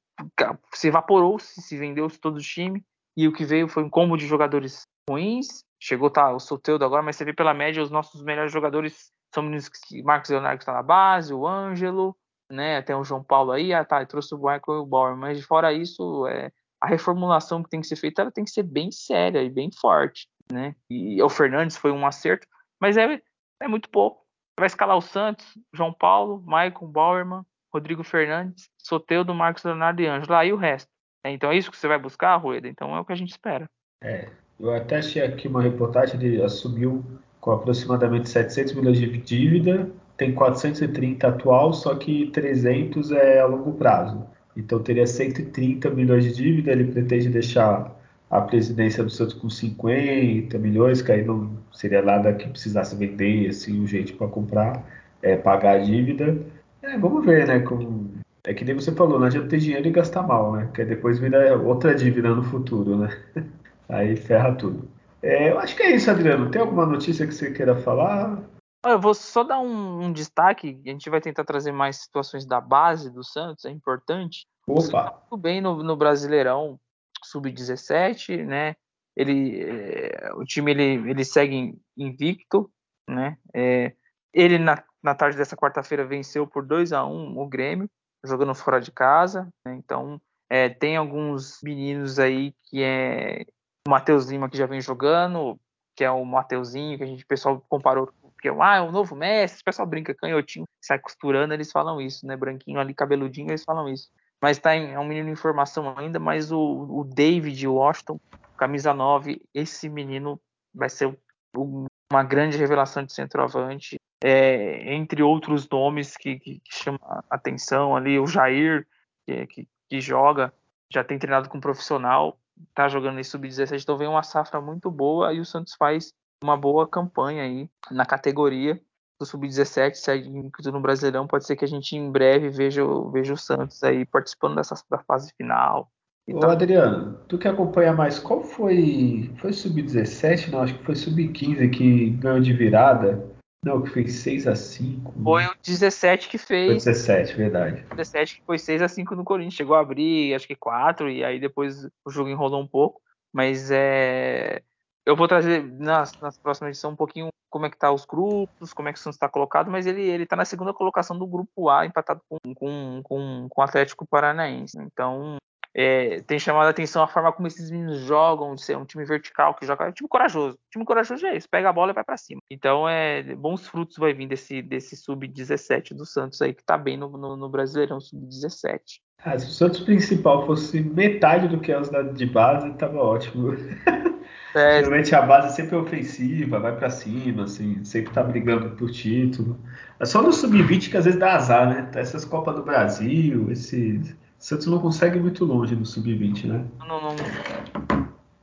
[0.73, 2.85] se evaporou, se, se vendeu todo o time
[3.17, 5.65] e o que veio foi um combo de jogadores ruins.
[5.81, 9.45] Chegou tá o Soteudo agora, mas você vê pela média os nossos melhores jogadores são
[9.45, 12.17] meninos que Marcos Leonardo está na base, o Ângelo,
[12.51, 12.83] né?
[12.83, 15.73] Tem o João Paulo aí, ah, tá, trouxe o Michael e o Bauer, mas fora
[15.73, 16.51] isso, é,
[16.85, 19.71] a reformulação que tem que ser feita ela tem que ser bem séria e bem
[19.73, 20.75] forte, né?
[20.91, 22.47] E o Fernandes foi um acerto,
[22.79, 23.23] mas é,
[23.63, 24.23] é muito pouco.
[24.59, 30.35] Vai escalar o Santos, João Paulo, Maicon, Bauerman, Rodrigo Fernandes, Soteudo, Marcos Leonardo e Ângelo.
[30.35, 30.91] Aí o resto.
[31.25, 32.69] É, então é isso que você vai buscar, Rueda?
[32.69, 33.67] Então é o que a gente espera.
[34.03, 34.29] É,
[34.61, 37.03] eu até achei aqui uma reportagem, ele assumiu
[37.41, 43.73] com aproximadamente 700 milhões de dívida, tem 430 atual, só que 300 é a longo
[43.73, 44.34] prazo.
[44.57, 47.95] Então teria 130 milhões de dívida, ele pretende deixar
[48.31, 53.49] a presidência do Santos com 50 milhões, que aí não seria nada que precisasse vender
[53.49, 54.85] assim, o jeito para comprar,
[55.23, 56.37] é, pagar a dívida.
[56.83, 57.61] É, vamos ver, né?
[57.61, 58.07] Com...
[58.45, 60.69] É que nem você falou, não adianta ter dinheiro e gastar mal, né?
[60.75, 63.17] Que depois vira outra dívida no futuro, né?
[63.89, 64.89] Aí ferra tudo.
[65.23, 66.51] É, eu acho que é isso, Adriano.
[66.51, 68.43] Tem alguma notícia que você queira falar?
[68.85, 70.81] Eu vou só dar um, um, destaque.
[70.85, 74.47] A gente vai tentar trazer mais situações da base do Santos, é importante.
[74.67, 75.11] Opa!
[75.11, 76.79] Tá muito bem no, no Brasileirão
[77.25, 78.77] Sub-17, né?
[79.17, 82.71] Ele, é, o time ele, ele segue invicto,
[83.09, 83.39] né?
[83.55, 83.95] É,
[84.33, 87.89] ele na, na tarde dessa quarta-feira venceu por 2 a 1 o Grêmio,
[88.25, 89.49] jogando fora de casa.
[89.65, 89.75] Né?
[89.77, 90.21] Então
[90.51, 93.47] é, tem alguns meninos aí que é
[93.87, 95.59] o Matheus Lima que já vem jogando,
[95.97, 98.13] que é o Mateuzinho, que a gente o pessoal comparou
[98.45, 102.27] porque ah, é o novo Messi, o pessoal brinca canhotinho, sai costurando, eles falam isso,
[102.27, 102.37] né?
[102.37, 104.11] Branquinho ali, cabeludinho, eles falam isso.
[104.41, 108.21] Mas tá em, é um menino em formação ainda, mas o, o David Washington,
[108.59, 110.39] camisa 9, esse menino
[110.75, 111.17] vai ser
[111.57, 117.23] o, uma grande revelação de centroavante, é, entre outros nomes que, que, que chamam a
[117.31, 118.87] atenção ali, o Jair,
[119.27, 120.53] que, que, que joga,
[120.93, 122.39] já tem treinado com um profissional,
[122.75, 126.13] tá jogando em sub-17, então vem uma safra muito boa e o Santos faz
[126.43, 128.81] uma boa campanha aí na categoria
[129.19, 132.83] do Sub-17, segue no Brasileirão, pode ser que a gente em breve veja,
[133.13, 135.89] veja o Santos aí participando dessa da fase final.
[136.33, 136.53] Ô tá...
[136.53, 139.31] Adriano, tu que acompanha mais, qual foi.
[139.37, 140.49] Foi Sub-17?
[140.49, 143.35] Não, acho que foi Sub-15 que ganhou de virada.
[143.63, 146.67] Não, que fez 6 a 5 Foi o 17 que fez.
[146.67, 147.87] Foi 17, verdade.
[147.91, 149.55] 17 que foi 6 a 5 no Corinthians.
[149.55, 153.01] Chegou a abrir, acho que 4, e aí depois o jogo enrolou um pouco.
[153.33, 154.63] Mas é
[155.07, 158.73] eu vou trazer nas, nas próximas edições um pouquinho como é que tá os grupos,
[158.73, 161.27] como é que o Santos está colocado, mas ele, ele tá na segunda colocação do
[161.27, 164.77] grupo A, empatado com, com, com, com o Atlético Paranaense.
[164.81, 165.37] Então,
[165.75, 169.05] é, tem chamado a atenção a forma como esses meninos jogam, de ser um time
[169.05, 169.87] vertical que joga.
[169.87, 170.55] É um time corajoso.
[170.55, 172.41] O time corajoso é isso, pega a bola e vai para cima.
[172.49, 176.97] Então, é, bons frutos vai vir desse, desse sub-17 do Santos aí, que tá bem
[176.97, 178.79] no, no, no Brasileirão sub-17.
[179.25, 183.55] Ah, se o Santos principal fosse metade do que é os de base, tava ótimo.
[184.55, 188.89] É, Geralmente a base é sempre ofensiva, vai para cima, assim, sempre tá brigando por
[188.89, 189.59] título.
[189.99, 191.91] É só no sub-20 que às vezes dá azar, né?
[191.97, 194.01] Essas Copas do Brasil, esse
[194.45, 196.71] Santos não consegue ir muito longe no sub-20, né?
[196.81, 197.17] Não, não,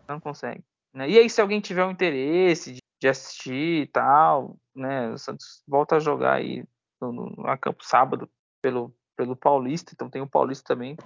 [0.08, 0.64] não consegue.
[0.92, 1.08] Né?
[1.08, 5.12] E aí, se alguém tiver um interesse de, de assistir e tal, né?
[5.12, 6.66] O Santos volta a jogar aí
[7.00, 8.28] no, no, no campo sábado
[8.64, 10.98] pelo, pelo Paulista, então tem o Paulista também,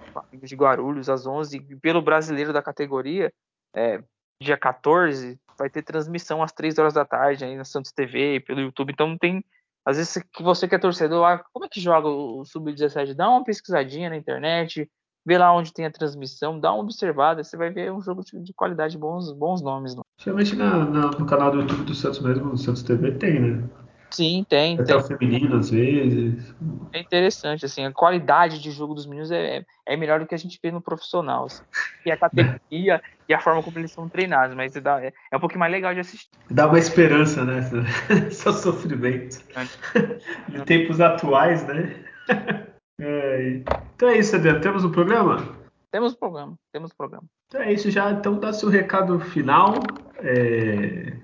[0.42, 3.34] de Guarulhos às 11, e pelo brasileiro da categoria,
[3.76, 4.02] é,
[4.42, 8.62] dia 14, vai ter transmissão às 3 horas da tarde aí na Santos TV, pelo
[8.62, 8.94] YouTube.
[8.94, 9.44] Então tem.
[9.86, 13.14] Às vezes que você que é torcedor, ah, como é que joga o Sub-17?
[13.14, 14.90] Dá uma pesquisadinha na internet,
[15.26, 18.54] vê lá onde tem a transmissão, dá uma observada, você vai ver um jogo de
[18.54, 19.96] qualidade, bons, bons nomes.
[20.86, 23.70] Na, no canal do YouTube do Santos mesmo, no Santos TV tem, né?
[24.16, 24.76] Sim, tem.
[24.76, 24.96] Até tem.
[24.96, 26.56] o feminino, às vezes.
[26.94, 30.34] É interessante, assim, a qualidade de jogo dos meninos é, é, é melhor do que
[30.34, 31.46] a gente vê no profissional.
[31.46, 31.64] Assim.
[32.06, 35.40] E a categoria e a forma como eles são treinados, mas dá, é, é, um
[35.42, 36.30] pouquinho mais legal de assistir.
[36.50, 37.62] Dá uma esperança, né?
[38.32, 39.44] Só sofrimento.
[39.54, 40.58] É.
[40.58, 41.94] Em tempos atuais, né?
[43.02, 43.62] É.
[43.98, 44.62] Então é isso, Adriano.
[44.62, 45.58] Temos um programa?
[45.92, 47.24] Temos um programa, temos um programa.
[47.48, 48.12] Então é isso já.
[48.12, 49.74] Então dá seu recado final.
[50.20, 51.18] É...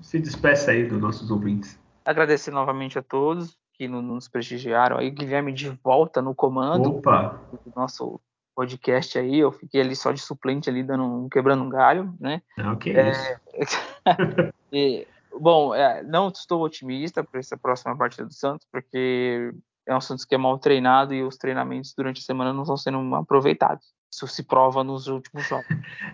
[0.00, 1.78] Se despeça aí dos nossos ouvintes.
[2.04, 7.40] Agradecer novamente a todos que nos prestigiaram aí, Guilherme de volta no comando Opa.
[7.50, 8.20] do nosso
[8.54, 9.38] podcast aí.
[9.38, 12.40] Eu fiquei ali só de suplente ali, dando um, quebrando um galho, né?
[12.56, 13.10] Não, que é,
[13.58, 13.78] isso.
[14.72, 15.06] e,
[15.38, 19.52] bom, é, não estou otimista para essa próxima partida do Santos, porque
[19.86, 22.76] é um Santos que é mal treinado e os treinamentos durante a semana não estão
[22.76, 23.93] sendo aproveitados.
[24.14, 25.66] Isso se prova nos últimos jogos.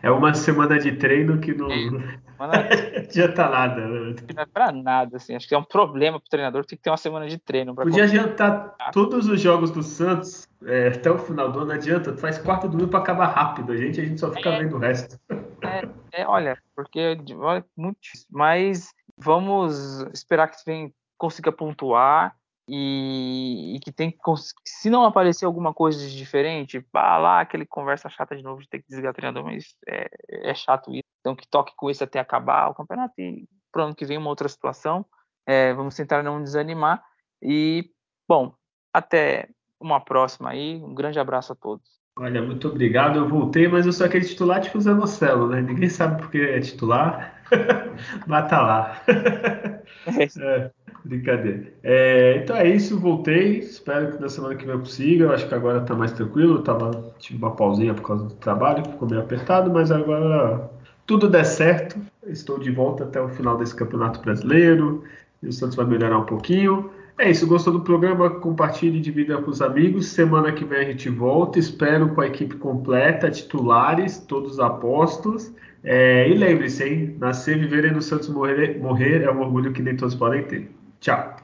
[0.02, 3.86] É uma semana de treino que não adianta nada.
[3.86, 4.16] Né?
[4.34, 5.36] Não é para nada, assim.
[5.36, 7.74] Acho que é um problema para o treinador tem que ter uma semana de treino.
[7.74, 11.72] Podia adiantar todos os jogos do Santos é, até o final do ano.
[11.72, 13.72] Adianta, faz quarto do para acabar rápido.
[13.72, 15.20] A gente, a gente só fica é, vendo o resto.
[15.60, 17.98] É, é, olha, porque olha, muito
[18.30, 18.88] Mas
[19.18, 22.34] vamos esperar que vem, consiga pontuar
[22.72, 24.18] e, e, que tem que,
[24.64, 28.68] se não aparecer alguma coisa de diferente, pá, lá aquele conversa chata de novo de
[28.68, 31.02] ter que desligar treinador, mas é, é, chato isso.
[31.20, 34.30] Então que toque com isso até acabar o campeonato e pro ano que vem uma
[34.30, 35.04] outra situação.
[35.44, 37.02] É, vamos tentar não desanimar
[37.42, 37.90] e,
[38.28, 38.54] bom,
[38.94, 39.48] até
[39.80, 40.76] uma próxima aí.
[40.76, 42.00] Um grande abraço a todos.
[42.16, 43.16] Olha, muito obrigado.
[43.16, 45.60] Eu voltei, mas eu sou aquele titular tipo Zanocelo, né?
[45.60, 47.42] Ninguém sabe porque é titular,
[48.28, 49.02] mas tá lá.
[50.06, 50.70] é,
[51.04, 51.72] brincadeira.
[51.82, 53.58] É, então é isso, voltei.
[53.58, 55.24] Espero que na semana que vem eu consiga.
[55.24, 56.56] Eu acho que agora tá mais tranquilo.
[56.56, 60.70] Eu tava, tive uma pausinha por causa do trabalho, ficou meio apertado, mas agora
[61.06, 61.98] tudo der certo.
[62.26, 65.04] Estou de volta até o final desse campeonato brasileiro.
[65.42, 66.90] E o Santos vai melhorar um pouquinho.
[67.18, 68.30] É isso, gostou do programa?
[68.30, 70.06] Compartilhe e divida com os amigos.
[70.08, 71.58] Semana que vem a gente volta.
[71.58, 75.52] Espero com a equipe completa, titulares, todos apostos.
[75.82, 77.16] É, e lembre-se, hein?
[77.18, 80.70] Nascer, viver e no Santos morrer, morrer é um orgulho que nem todos podem ter.
[81.00, 81.40] Tchau.